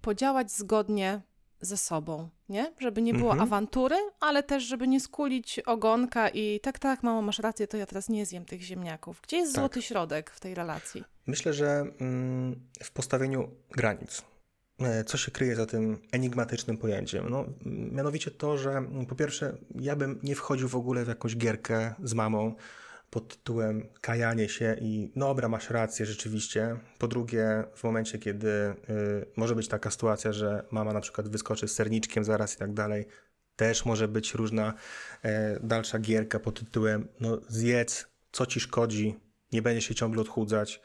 [0.00, 1.20] podziałać zgodnie
[1.60, 2.72] ze sobą, nie?
[2.78, 3.48] Żeby nie było Mhm.
[3.48, 7.86] awantury, ale też, żeby nie skulić ogonka i tak, tak, mamo, masz rację, to ja
[7.86, 9.20] teraz nie zjem tych ziemniaków.
[9.22, 9.60] Gdzie jest Tak.
[9.60, 11.04] złoty środek w tej relacji?
[11.26, 14.22] Myślę, że mm, w postawieniu granic.
[14.80, 17.28] E, Co się kryje za tym enigmatycznym pojęciem?
[17.28, 17.44] No,
[17.92, 21.94] mianowicie to, że mm, po pierwsze, ja bym nie wchodził w ogóle w jakąś gierkę
[22.02, 22.54] z mamą
[23.10, 26.76] pod tytułem kajanie się i no dobra, masz rację, rzeczywiście.
[26.98, 28.74] Po drugie, w momencie, kiedy y,
[29.36, 33.06] może być taka sytuacja, że mama na przykład wyskoczy z serniczkiem zaraz i tak dalej,
[33.56, 34.74] też może być różna
[35.22, 39.16] e, dalsza gierka pod tytułem no zjedz, co ci szkodzi,
[39.52, 40.80] nie będziesz się ciągle odchudzać.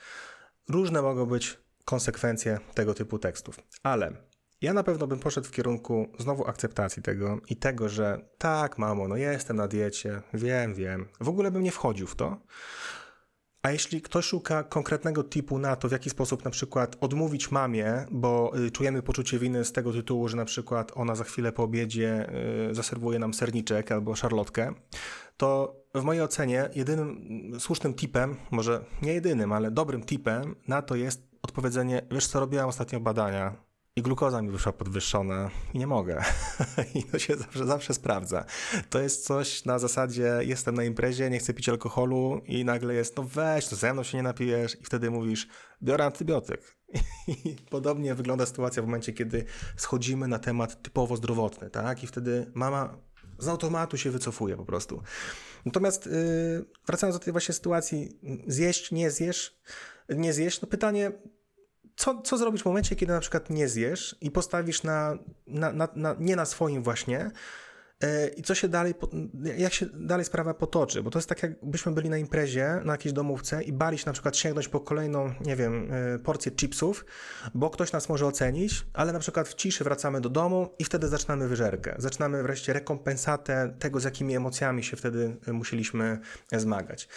[0.68, 1.58] Różne mogą być
[1.90, 4.14] konsekwencje tego typu tekstów, ale
[4.62, 9.08] ja na pewno bym poszedł w kierunku znowu akceptacji tego i tego, że tak, mamo,
[9.08, 11.08] no jestem na diecie, wiem, wiem.
[11.22, 12.38] W ogóle bym nie wchodził w to.
[13.62, 18.06] A jeśli ktoś szuka konkretnego tipu na to, w jaki sposób na przykład odmówić mamie,
[18.12, 21.64] bo y, czujemy poczucie winy z tego tytułu, że na przykład ona za chwilę po
[21.64, 22.30] obiedzie
[22.70, 24.74] y, zaserwuje nam serniczek albo szarlotkę,
[25.38, 30.96] to w mojej ocenie jedynym słusznym tipem, może nie jedynym, ale dobrym tipem na to
[30.96, 36.24] jest odpowiedzenie, wiesz co, robiłam ostatnio badania i glukoza mi wyszła podwyższona i nie mogę.
[36.96, 38.46] I to się zawsze, zawsze sprawdza.
[38.90, 43.18] To jest coś na zasadzie, jestem na imprezie, nie chcę pić alkoholu i nagle jest,
[43.18, 45.48] no weź, no ze mną się nie napijesz i wtedy mówisz,
[45.84, 46.78] biorę antybiotyk.
[47.46, 49.46] I podobnie wygląda sytuacja w momencie, kiedy
[49.78, 52.04] schodzimy na temat typowo zdrowotny, tak?
[52.04, 52.98] I wtedy mama
[53.40, 55.02] z automatu się wycofuje po prostu.
[55.66, 59.60] Natomiast yy, wracając do tej właśnie sytuacji, zjeść, nie zjesz,
[60.10, 61.12] nie zjeść, no pytanie,
[62.00, 65.88] co, co zrobisz w momencie, kiedy na przykład nie zjesz i postawisz na, na, na,
[65.96, 67.32] na nie na swoim właśnie
[68.04, 68.94] e, i co się dalej,
[69.58, 73.14] jak się dalej sprawa potoczy, bo to jest tak jakbyśmy byli na imprezie, na jakiejś
[73.14, 77.06] domówce i bali się na przykład sięgnąć po kolejną, nie wiem, e, porcję chipsów,
[77.54, 81.08] bo ktoś nas może ocenić, ale na przykład w ciszy wracamy do domu i wtedy
[81.08, 81.96] zaczynamy wyżerkę.
[81.98, 86.20] Zaczynamy wreszcie rekompensatę tego, z jakimi emocjami się wtedy e, musieliśmy
[86.52, 87.08] zmagać.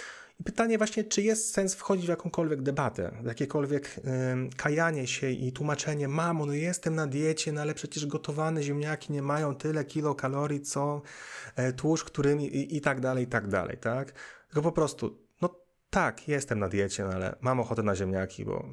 [0.45, 4.01] Pytanie właśnie, czy jest sens wchodzić w jakąkolwiek debatę, w jakiekolwiek
[4.57, 9.23] kajanie się i tłumaczenie, mamo, no jestem na diecie, no ale przecież gotowane ziemniaki nie
[9.23, 11.03] mają tyle kilokalorii, co
[11.57, 14.13] e, tłuszcz, którymi i, i tak dalej, i tak dalej, tak?
[14.47, 15.49] Tylko po prostu, no
[15.91, 18.65] tak, jestem na diecie, no ale mam ochotę na ziemniaki, bo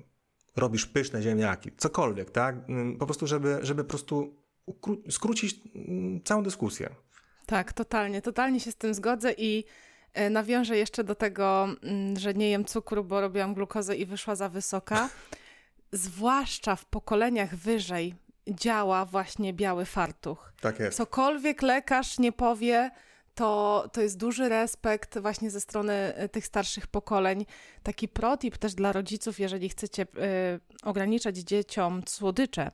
[0.56, 2.56] robisz pyszne ziemniaki, cokolwiek, tak?
[2.70, 4.36] Ym, Po prostu, żeby, żeby po prostu
[5.10, 6.90] skrócić ym, całą dyskusję.
[7.46, 9.64] Tak, totalnie, totalnie się z tym zgodzę i
[10.30, 14.50] nawiążę jeszcze do tego, mm, że nie jem cukru, bo robiłam glukozę i wyszła za
[14.50, 15.10] wysoka.
[15.92, 18.16] Zwłaszcza w pokoleniach wyżej
[18.48, 20.54] działa właśnie biały fartuch.
[20.62, 20.98] Tak jest.
[20.98, 22.92] Cokolwiek lekarz nie powie,
[23.36, 27.46] to, to jest duży respekt właśnie ze strony e, tych starszych pokoleń.
[27.84, 30.08] Taki protip też dla rodziców, jeżeli chcecie y,
[30.84, 32.72] ograniczać dzieciom słodycze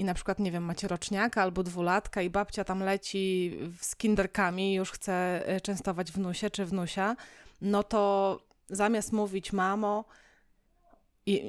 [0.00, 4.72] i na przykład, nie wiem, macie roczniaka albo dwulatka i babcia tam leci z kinderkami
[4.72, 7.16] i już chce y, częstować wnusie czy wnusia,
[7.60, 10.04] no to zamiast mówić mamo,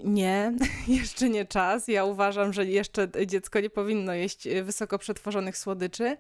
[0.03, 0.53] nie,
[0.87, 1.87] jeszcze nie czas.
[1.87, 6.17] Ja uważam, że jeszcze dziecko nie powinno jeść y, wysoko przetworzonych słodyczy,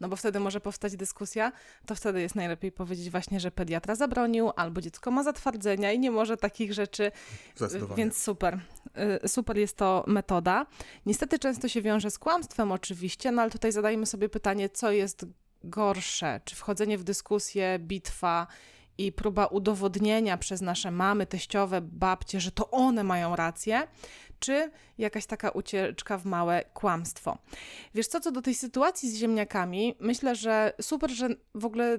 [0.00, 1.52] no bo wtedy może powstać dyskusja.
[1.86, 6.10] To wtedy jest najlepiej powiedzieć właśnie, że pediatra zabronił, albo dziecko ma zatwardzenia i nie
[6.10, 7.12] może takich rzeczy
[7.96, 8.60] więc super.
[9.24, 10.66] Y, Super jest to metoda.
[11.06, 15.26] Niestety często się wiąże z kłamstwem oczywiście, no ale tutaj zadajmy sobie pytanie, co jest
[15.64, 16.40] gorsze?
[16.44, 18.46] Czy wchodzenie w dyskusję, bitwa
[18.98, 23.88] i próba udowodnienia przez nasze mamy, teściowe, babcie, że to one mają rację,
[24.40, 27.38] czy jakaś taka ucieczka w małe kłamstwo?
[27.94, 31.98] Wiesz co, co do tej sytuacji z ziemniakami, myślę, że super, że w ogóle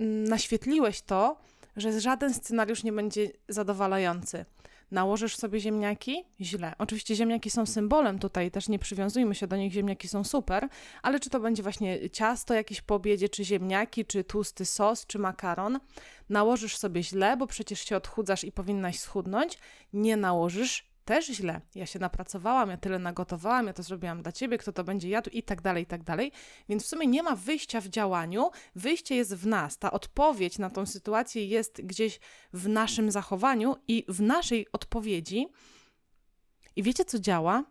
[0.00, 1.40] mm, naświetliłeś to,
[1.76, 4.44] że żaden scenariusz nie będzie zadowalający.
[4.90, 6.24] Nałożysz sobie ziemniaki?
[6.40, 6.74] Źle.
[6.78, 10.68] Oczywiście ziemniaki są symbolem tutaj, też nie przywiązujmy się do nich, ziemniaki są super,
[11.02, 15.18] ale czy to będzie właśnie ciasto jakieś po obiedzie, czy ziemniaki, czy tłusty sos, czy
[15.18, 15.80] makaron,
[16.28, 19.58] nałożysz sobie źle, bo przecież się odchudzasz i powinnaś schudnąć,
[19.92, 21.60] nie nałożysz też źle.
[21.74, 25.30] Ja się napracowałam, ja tyle nagotowałam, ja to zrobiłam dla ciebie, kto to będzie jadł
[25.30, 26.32] i tak dalej, i tak dalej.
[26.68, 29.78] Więc w sumie nie ma wyjścia w działaniu, wyjście jest w nas.
[29.78, 32.20] Ta odpowiedź na tą sytuację jest gdzieś
[32.52, 35.48] w naszym zachowaniu i w naszej odpowiedzi.
[36.76, 37.64] I wiecie, co działa?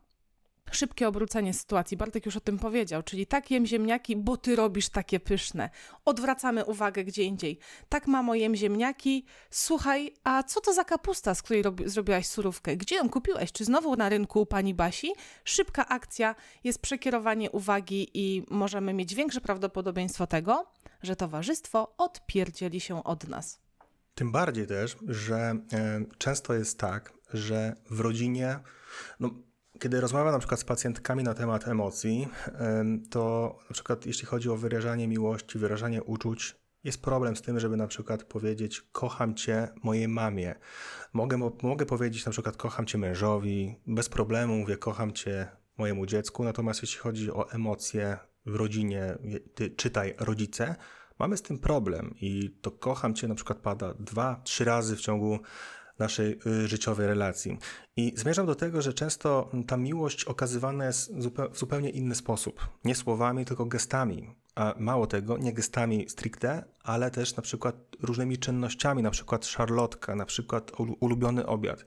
[0.72, 1.97] Szybkie obrócenie sytuacji.
[1.97, 5.70] Bartek już o tym powiedział, czyli tak jem ziemniaki, bo ty robisz takie pyszne.
[6.05, 7.59] Odwracamy uwagę gdzie indziej.
[7.89, 9.26] Tak, mamo, jem ziemniaki.
[9.49, 12.78] Słuchaj, a co to za kapusta, z której robi- zrobiłaś surówkę?
[12.78, 13.51] Gdzie ją kupiłeś?
[13.51, 15.11] Czy znowu na rynku u pani Basi?
[15.43, 20.65] Szybka akcja, jest przekierowanie uwagi i możemy mieć większe prawdopodobieństwo tego,
[21.03, 23.59] że towarzystwo odpierdzieli się od nas.
[24.15, 25.36] Tym bardziej też, że
[25.74, 28.59] e, często jest tak, że w rodzinie,
[29.20, 29.30] no
[29.80, 32.27] kiedy rozmawiam na przykład z pacjentkami na temat emocji,
[33.09, 37.77] to na przykład jeśli chodzi o wyrażanie miłości, wyrażanie uczuć, jest problem z tym, żeby
[37.77, 40.55] na przykład powiedzieć kocham cię mojej mamie.
[41.13, 46.43] Mogę, mogę powiedzieć na przykład kocham cię mężowi, bez problemu mówię kocham cię mojemu dziecku,
[46.43, 49.17] natomiast jeśli chodzi o emocje w rodzinie,
[49.55, 50.75] ty, czytaj rodzice,
[51.19, 55.01] mamy z tym problem i to kocham cię na przykład pada dwa, trzy razy w
[55.01, 55.39] ciągu
[56.00, 57.58] naszej y, życiowej relacji.
[57.95, 62.70] I zmierzam do tego, że często ta miłość okazywana jest w zupełnie inny sposób.
[62.84, 64.36] Nie słowami, tylko gestami.
[64.56, 70.16] A mało tego, nie gestami stricte, ale też na przykład różnymi czynnościami, na przykład szarlotka,
[70.16, 71.86] na przykład ulubiony obiad.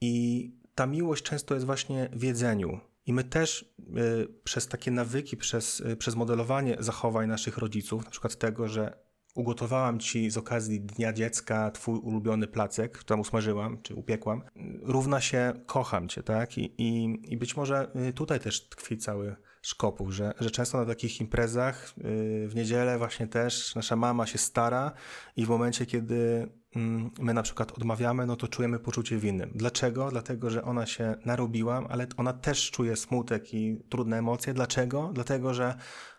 [0.00, 2.80] I ta miłość często jest właśnie w jedzeniu.
[3.06, 8.10] I my też y, przez takie nawyki, przez, y, przez modelowanie zachowań naszych rodziców, na
[8.10, 13.94] przykład tego, że ugotowałam ci z okazji Dnia Dziecka twój ulubiony placek, który usmażyłam czy
[13.94, 14.42] upiekłam,
[14.82, 16.58] równa się kocham cię, tak?
[16.58, 20.86] I, i, i być może y, tutaj też tkwi cały szkopuł, że, że często na
[20.86, 24.92] takich imprezach yy, w niedzielę właśnie też nasza mama się stara
[25.36, 26.82] i w momencie, kiedy yy,
[27.18, 29.50] my na przykład odmawiamy, no to czujemy poczucie winy.
[29.54, 30.10] Dlaczego?
[30.10, 34.54] Dlatego, że ona się narobiła, ale ona też czuje smutek i trudne emocje.
[34.54, 35.10] Dlaczego?
[35.14, 35.74] Dlatego, że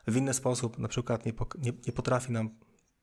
[0.08, 2.50] w inny sposób na przykład nie, nie, nie potrafi nam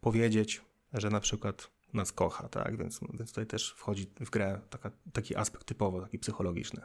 [0.01, 2.76] powiedzieć, że na przykład nas kocha, tak?
[2.76, 6.82] Więc, więc tutaj też wchodzi w grę taka, taki aspekt typowo, taki psychologiczny.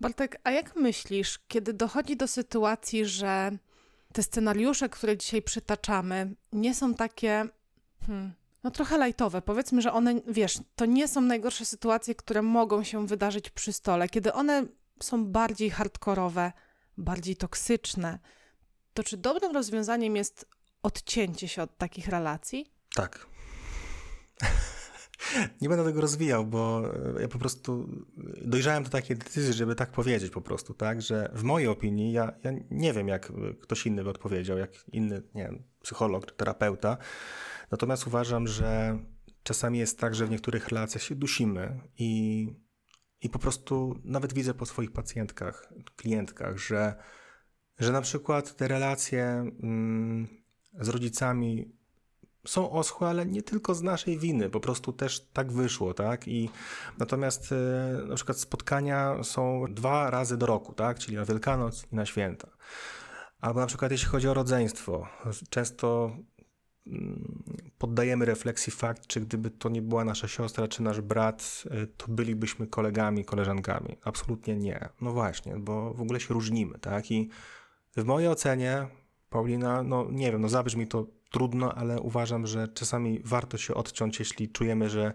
[0.00, 3.58] Bartek, a jak myślisz, kiedy dochodzi do sytuacji, że
[4.12, 7.44] te scenariusze, które dzisiaj przytaczamy, nie są takie,
[8.06, 8.32] hmm,
[8.64, 9.42] no trochę lajtowe.
[9.42, 14.08] Powiedzmy, że one, wiesz, to nie są najgorsze sytuacje, które mogą się wydarzyć przy stole.
[14.08, 14.66] Kiedy one
[15.02, 16.52] są bardziej hardkorowe,
[16.98, 18.18] bardziej toksyczne,
[18.94, 20.46] to czy dobrym rozwiązaniem jest
[20.82, 22.66] odcięcie się od takich relacji?
[22.94, 23.26] Tak.
[25.60, 26.82] Nie będę tego rozwijał, bo
[27.20, 27.88] ja po prostu
[28.44, 32.32] dojrzałem do takiej decyzji, żeby tak powiedzieć po prostu, tak, że w mojej opinii, ja,
[32.44, 36.96] ja nie wiem, jak ktoś inny by odpowiedział, jak inny, nie wiem, psycholog terapeuta,
[37.70, 38.98] natomiast uważam, że
[39.42, 42.46] czasami jest tak, że w niektórych relacjach się dusimy i,
[43.20, 46.94] i po prostu nawet widzę po swoich pacjentkach, klientkach, że,
[47.78, 49.24] że na przykład te relacje
[49.62, 50.39] mm,
[50.80, 51.80] z rodzicami
[52.46, 56.28] są oschłe, ale nie tylko z naszej winy, po prostu też tak wyszło, tak?
[56.28, 56.50] I
[56.98, 60.98] natomiast e, na przykład spotkania są dwa razy do roku, tak?
[60.98, 62.48] Czyli na Wielkanoc i na święta.
[63.40, 65.08] Albo na przykład jeśli chodzi o rodzeństwo,
[65.50, 66.16] często
[66.86, 67.42] mm,
[67.78, 72.06] poddajemy refleksji fakt, czy gdyby to nie była nasza siostra czy nasz brat, e, to
[72.08, 73.96] bylibyśmy kolegami, koleżankami.
[74.04, 74.88] Absolutnie nie.
[75.00, 77.10] No właśnie, bo w ogóle się różnimy, tak?
[77.10, 77.28] I
[77.96, 78.86] w mojej ocenie
[79.30, 84.18] Paulina, no nie wiem, no zabrzmi to trudno, ale uważam, że czasami warto się odciąć,
[84.18, 85.12] jeśli czujemy, że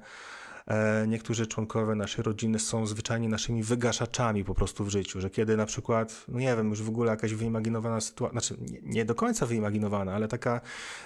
[0.67, 5.57] e, niektórzy członkowie naszej rodziny są zwyczajnie naszymi wygaszaczami po prostu w życiu, że kiedy
[5.57, 9.15] na przykład, no nie wiem, już w ogóle jakaś wyimaginowana sytuacja, znaczy nie, nie, do
[9.15, 10.61] końca wyimaginowana, ale taka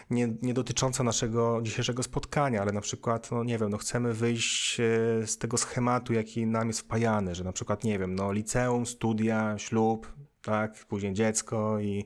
[0.09, 4.79] nie, nie dotycząca naszego dzisiejszego spotkania, ale na przykład, no nie wiem, no chcemy wyjść
[4.79, 4.83] e,
[5.27, 9.57] z tego schematu, jaki nam jest wpajany, że na przykład, nie wiem, no liceum, studia,
[9.57, 10.07] ślub,
[10.49, 12.05] tak, później dziecko i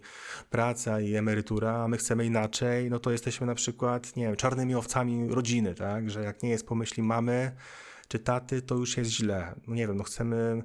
[0.49, 4.75] praca i emerytura, a my chcemy inaczej, no to jesteśmy na przykład, nie wiem, czarnymi
[4.75, 7.51] owcami rodziny, tak, że jak nie jest pomyśli mamy
[8.07, 9.55] czy taty, to już jest źle.
[9.67, 10.63] No nie wiem, no chcemy,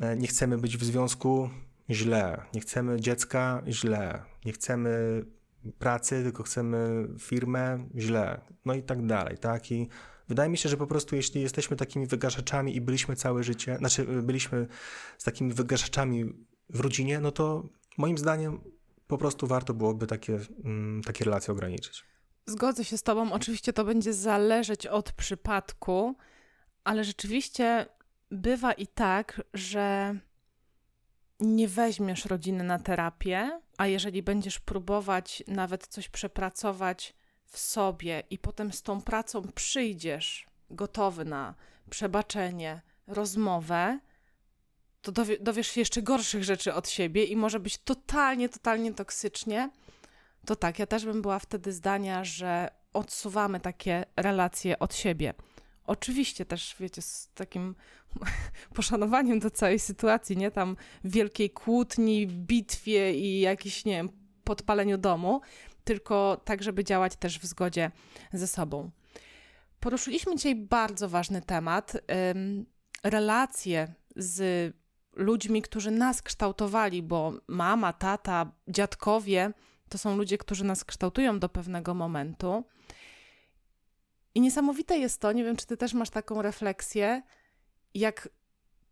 [0.00, 1.50] e, nie chcemy być w związku
[1.90, 5.24] źle, nie chcemy dziecka źle, nie chcemy
[5.78, 9.88] pracy, tylko chcemy firmę źle, no i tak dalej, tak, i
[10.28, 14.06] Wydaje mi się, że po prostu jeśli jesteśmy takimi wygaszaczami i byliśmy całe życie, znaczy
[14.22, 14.66] byliśmy
[15.18, 16.32] z takimi wygaszaczami
[16.72, 17.68] w rodzinie, no to
[17.98, 18.60] moim zdaniem
[19.06, 22.04] po prostu warto byłoby takie, mm, takie relacje ograniczyć.
[22.46, 23.32] Zgodzę się z Tobą.
[23.32, 26.16] Oczywiście to będzie zależeć od przypadku,
[26.84, 27.86] ale rzeczywiście
[28.30, 30.14] bywa i tak, że
[31.40, 37.14] nie weźmiesz rodziny na terapię, a jeżeli będziesz próbować nawet coś przepracować
[37.44, 41.54] w sobie i potem z tą pracą przyjdziesz gotowy na
[41.90, 43.98] przebaczenie, rozmowę,
[45.02, 49.70] to dowie, dowiesz się jeszcze gorszych rzeczy od siebie i może być totalnie, totalnie toksycznie,
[50.46, 55.34] to tak, ja też bym była wtedy zdania, że odsuwamy takie relacje od siebie.
[55.84, 57.74] Oczywiście też, wiecie, z takim
[58.74, 64.08] poszanowaniem do całej sytuacji, nie tam wielkiej kłótni, bitwie i jakiś, nie wiem,
[64.44, 65.40] podpaleniu domu,
[65.84, 67.90] tylko tak, żeby działać też w zgodzie
[68.32, 68.90] ze sobą.
[69.80, 71.92] Poruszyliśmy dzisiaj bardzo ważny temat.
[73.04, 74.74] Relacje z
[75.12, 79.52] ludźmi, którzy nas kształtowali, bo mama, tata, dziadkowie
[79.88, 82.64] to są ludzie, którzy nas kształtują do pewnego momentu.
[84.34, 87.22] I niesamowite jest to, nie wiem, czy ty też masz taką refleksję,
[87.94, 88.28] jak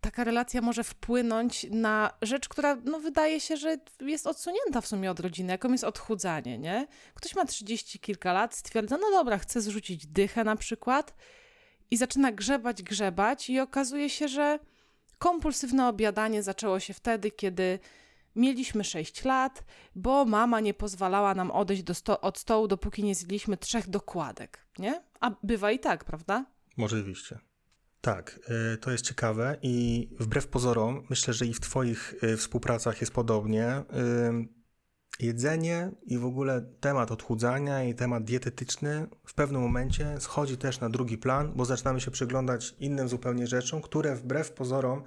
[0.01, 5.11] taka relacja może wpłynąć na rzecz, która no, wydaje się, że jest odsunięta w sumie
[5.11, 6.87] od rodziny, jaką jest odchudzanie, nie?
[7.15, 11.15] Ktoś ma 30 kilka lat, stwierdza, no dobra, chce zrzucić dychę na przykład
[11.91, 14.59] i zaczyna grzebać, grzebać i okazuje się, że
[15.21, 17.79] kompulsywne obiadanie zaczęło się wtedy, kiedy
[18.37, 19.65] mieliśmy 6 lat,
[19.95, 25.03] bo mama nie pozwalała nam odejść sto od stołu, dopóki nie zjedliśmy trzech dokładek, nie?
[25.21, 26.45] A bywa i tak, prawda?
[26.79, 27.39] Oczywiście.
[28.01, 28.41] Tak,
[28.75, 33.13] y, to jest ciekawe i wbrew pozorom, myślę, że i w Twoich y, współpracach jest
[33.13, 33.83] podobnie.
[35.19, 40.91] Jedzenie i w ogóle temat odchudzania i temat dietetyczny w pewnym momencie schodzi też na
[40.91, 45.03] drugi plan, bo zaczynamy się przyglądać innym zupełnie rzeczom, które wbrew pozorom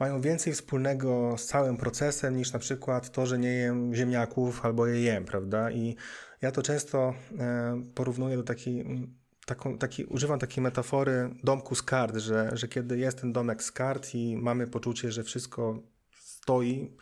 [0.00, 4.86] mają więcej wspólnego z całym procesem niż na przykład to, że nie jem ziemniaków albo
[4.86, 5.70] je jem, prawda?
[5.70, 5.96] I
[6.42, 9.08] ja to często e, porównuję do takiej
[9.46, 13.72] taką, taki, używam takiej metafory domku z kart, że, że kiedy jest ten domek z
[13.72, 15.82] kart i mamy poczucie, że wszystko
[16.48, 16.96] stoi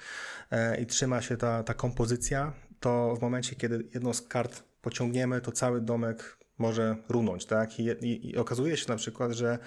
[0.51, 5.41] e, i trzyma się ta, ta kompozycja, to w momencie, kiedy jedną z kart pociągniemy,
[5.41, 7.81] to cały domek może runąć, tak?
[7.81, 9.59] I, i, I, okazuje się na przykład, że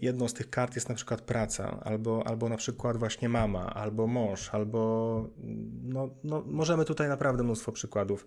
[0.00, 4.06] jedną z tych kart jest na przykład praca, albo, albo na przykład właśnie mama, albo
[4.06, 5.30] mąż, albo
[5.82, 8.26] no, no, możemy tutaj naprawdę mnóstwo przykładów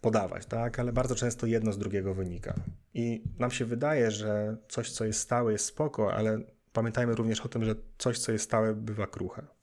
[0.00, 0.78] podawać, tak?
[0.78, 2.54] Ale bardzo często jedno z drugiego wynika.
[2.94, 6.40] I nam się wydaje, że coś, co jest stałe, jest spoko, ale
[6.72, 9.57] pamiętajmy również o tym, że coś, co jest stałe, bywa kruche.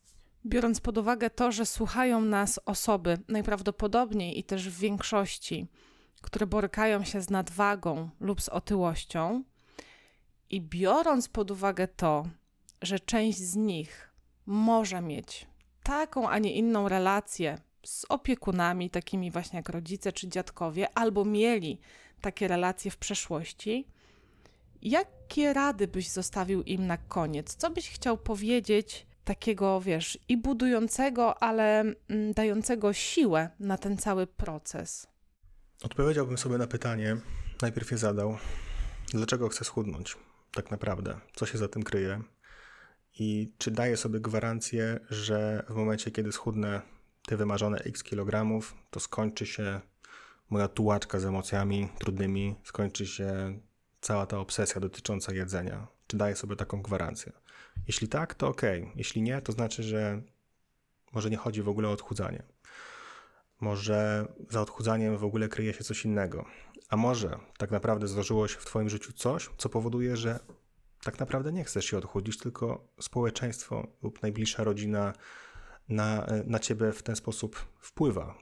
[0.46, 5.68] Biorąc pod uwagę to, że słuchają nas osoby najprawdopodobniej i też w większości,
[6.22, 9.43] które borykają się z nadwagą lub z otyłością,
[10.50, 12.28] i biorąc pod uwagę to,
[12.82, 14.10] że część z nich
[14.46, 15.48] może mieć
[15.84, 21.80] taką, a nie inną relację z opiekunami, takimi właśnie jak rodzice czy dziadkowie, albo mieli
[22.22, 23.88] takie relacje w przeszłości,
[24.82, 27.56] jakie rady byś zostawił im na koniec?
[27.56, 34.28] Co byś chciał powiedzieć takiego, wiesz, i budującego, ale mm, dającego siłę na ten cały
[34.28, 35.07] proces?
[35.84, 37.17] Odpowiedziałbym sobie na pytanie,
[37.61, 38.38] najpierw je zadał,
[39.13, 40.17] dlaczego chcę schudnąć
[40.53, 42.21] tak naprawdę, co się za tym kryje
[43.19, 46.82] i czy daję sobie gwarancję, że w momencie, kiedy schudnę
[47.26, 49.82] te wymarzone x kilogramów, to skończy się
[50.49, 53.59] moja tułaczka z emocjami trudnymi, skończy się
[54.01, 55.88] cała ta obsesja dotycząca jedzenia.
[56.08, 57.32] Czy daję sobie taką gwarancję?
[57.88, 58.62] Jeśli tak, to ok.
[58.95, 60.22] Jeśli nie, to znaczy, że
[61.14, 62.43] może nie chodzi w ogóle o odchudzanie.
[63.62, 66.45] Może za odchudzaniem w ogóle kryje się coś innego.
[66.89, 70.39] A może tak naprawdę zdarzyło się w Twoim życiu coś, co powoduje, że
[71.03, 75.14] tak naprawdę nie chcesz się odchudzić, tylko społeczeństwo lub najbliższa rodzina
[75.89, 78.38] na, na ciebie w ten sposób wpływa,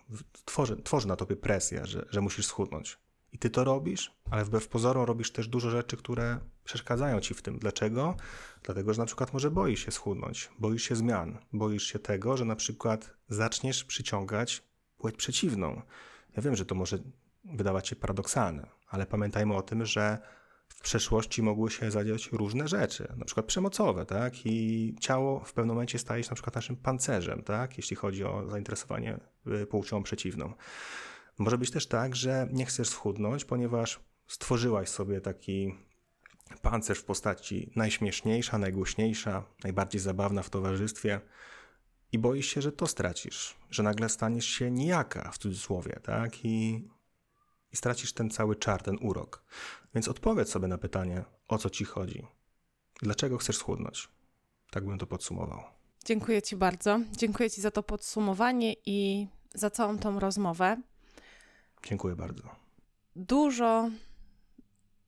[0.46, 3.03] tworzy, tworzy na tobie presję, że, że musisz schudnąć.
[3.34, 7.42] I ty to robisz, ale wbrew pozorom robisz też dużo rzeczy, które przeszkadzają ci w
[7.42, 7.60] tym.
[7.60, 8.16] Dlaczego?
[8.64, 12.46] Dlatego, że na przykład może boisz się schudnąć, boisz się zmian, boisz się tego, że
[12.46, 14.64] na przykład zaczniesz przyciągać
[14.98, 15.82] płeć przeciwną.
[16.36, 16.98] Ja wiem, że to może
[17.46, 20.18] wydawać się paradoksalne, ale pamiętajmy o tym, że
[20.68, 24.46] w przeszłości mogły się zadziać różne rzeczy, na przykład przemocowe, tak?
[24.46, 27.78] I ciało w pewnym momencie staje się na przykład naszym pancerzem, tak?
[27.78, 29.20] Jeśli chodzi o zainteresowanie
[29.62, 30.54] y, płcią przeciwną.
[31.38, 35.76] Może być też tak, że nie chcesz schudnąć, ponieważ stworzyłaś sobie taki
[36.62, 41.22] pancerz w postaci najśmieszniejsza, najgłośniejsza, najbardziej zabawna w towarzystwie
[42.12, 46.46] i boisz się, że to stracisz, że nagle staniesz się nijaka w cudzysłowie, tak?
[46.46, 46.84] I
[47.74, 49.44] i stracisz ten cały czar, ten urok.
[49.96, 52.28] Więc odpowiedz sobie na pytanie, o co ci chodzi.
[53.02, 54.10] Dlaczego chcesz schudnąć?
[54.72, 55.64] Tak bym to podsumował.
[56.06, 57.00] Dziękuję Ci bardzo.
[57.18, 60.82] Dziękuję Ci za to podsumowanie i za całą tą rozmowę.
[61.84, 62.44] Dziękuję bardzo.
[63.16, 63.90] Dużo,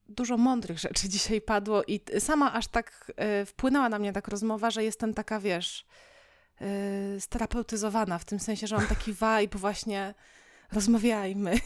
[0.09, 3.11] dużo mądrych rzeczy dzisiaj padło i sama aż tak
[3.41, 5.85] y, wpłynęła na mnie tak rozmowa, że jestem taka, wiesz,
[6.61, 10.13] y, sterapeutyzowana, w tym sensie, że mam taki vibe właśnie
[10.71, 11.59] rozmawiajmy,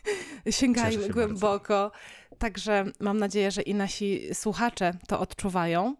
[0.50, 1.90] sięgajmy głęboko.
[1.90, 2.36] Bardzo.
[2.38, 5.96] Także mam nadzieję, że i nasi słuchacze to odczuwają.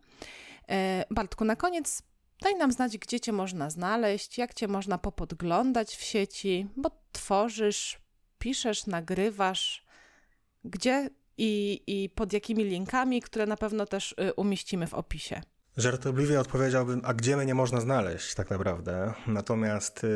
[0.68, 2.02] E, Bartku, na koniec
[2.42, 8.01] daj nam znać, gdzie Cię można znaleźć, jak Cię można popodglądać w sieci, bo tworzysz,
[8.42, 9.86] piszesz, nagrywasz,
[10.64, 15.42] gdzie i, i pod jakimi linkami, które na pewno też y, umieścimy w opisie.
[15.76, 19.12] Żartobliwie odpowiedziałbym, a gdzie mnie nie można znaleźć tak naprawdę.
[19.26, 20.08] Natomiast y,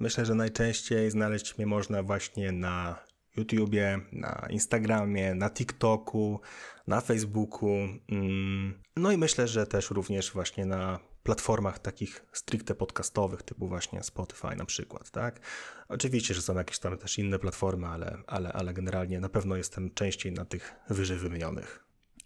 [0.00, 2.98] myślę, że najczęściej znaleźć mnie można właśnie na
[3.36, 6.40] YouTubie, na Instagramie, na TikToku,
[6.86, 7.70] na Facebooku.
[8.08, 10.98] Mm, no i myślę, że też również właśnie na
[11.28, 15.40] platformach takich stricte podcastowych, typu właśnie Spotify na przykład, tak?
[15.88, 19.94] Oczywiście, że są jakieś tam też inne platformy, ale, ale, ale generalnie na pewno jestem
[19.94, 21.84] częściej na tych wyżej wymienionych.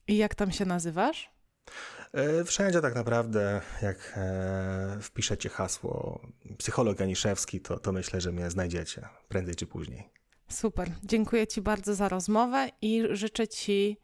[0.09, 1.31] I jak tam się nazywasz?
[2.13, 6.21] E, Wszędzie tak naprawdę, jak e, wpiszecie hasło
[6.59, 10.11] psycholog Janiszewski, to, to myślę, że mnie znajdziecie prędzej czy później.
[10.49, 10.91] Super.
[11.05, 13.97] Dziękuję Ci bardzo za rozmowę i życzę Ci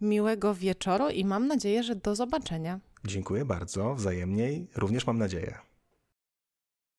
[0.00, 2.80] miłego wieczoru i mam nadzieję, że do zobaczenia.
[3.04, 5.71] Dziękuję bardzo, wzajemnie również mam nadzieję.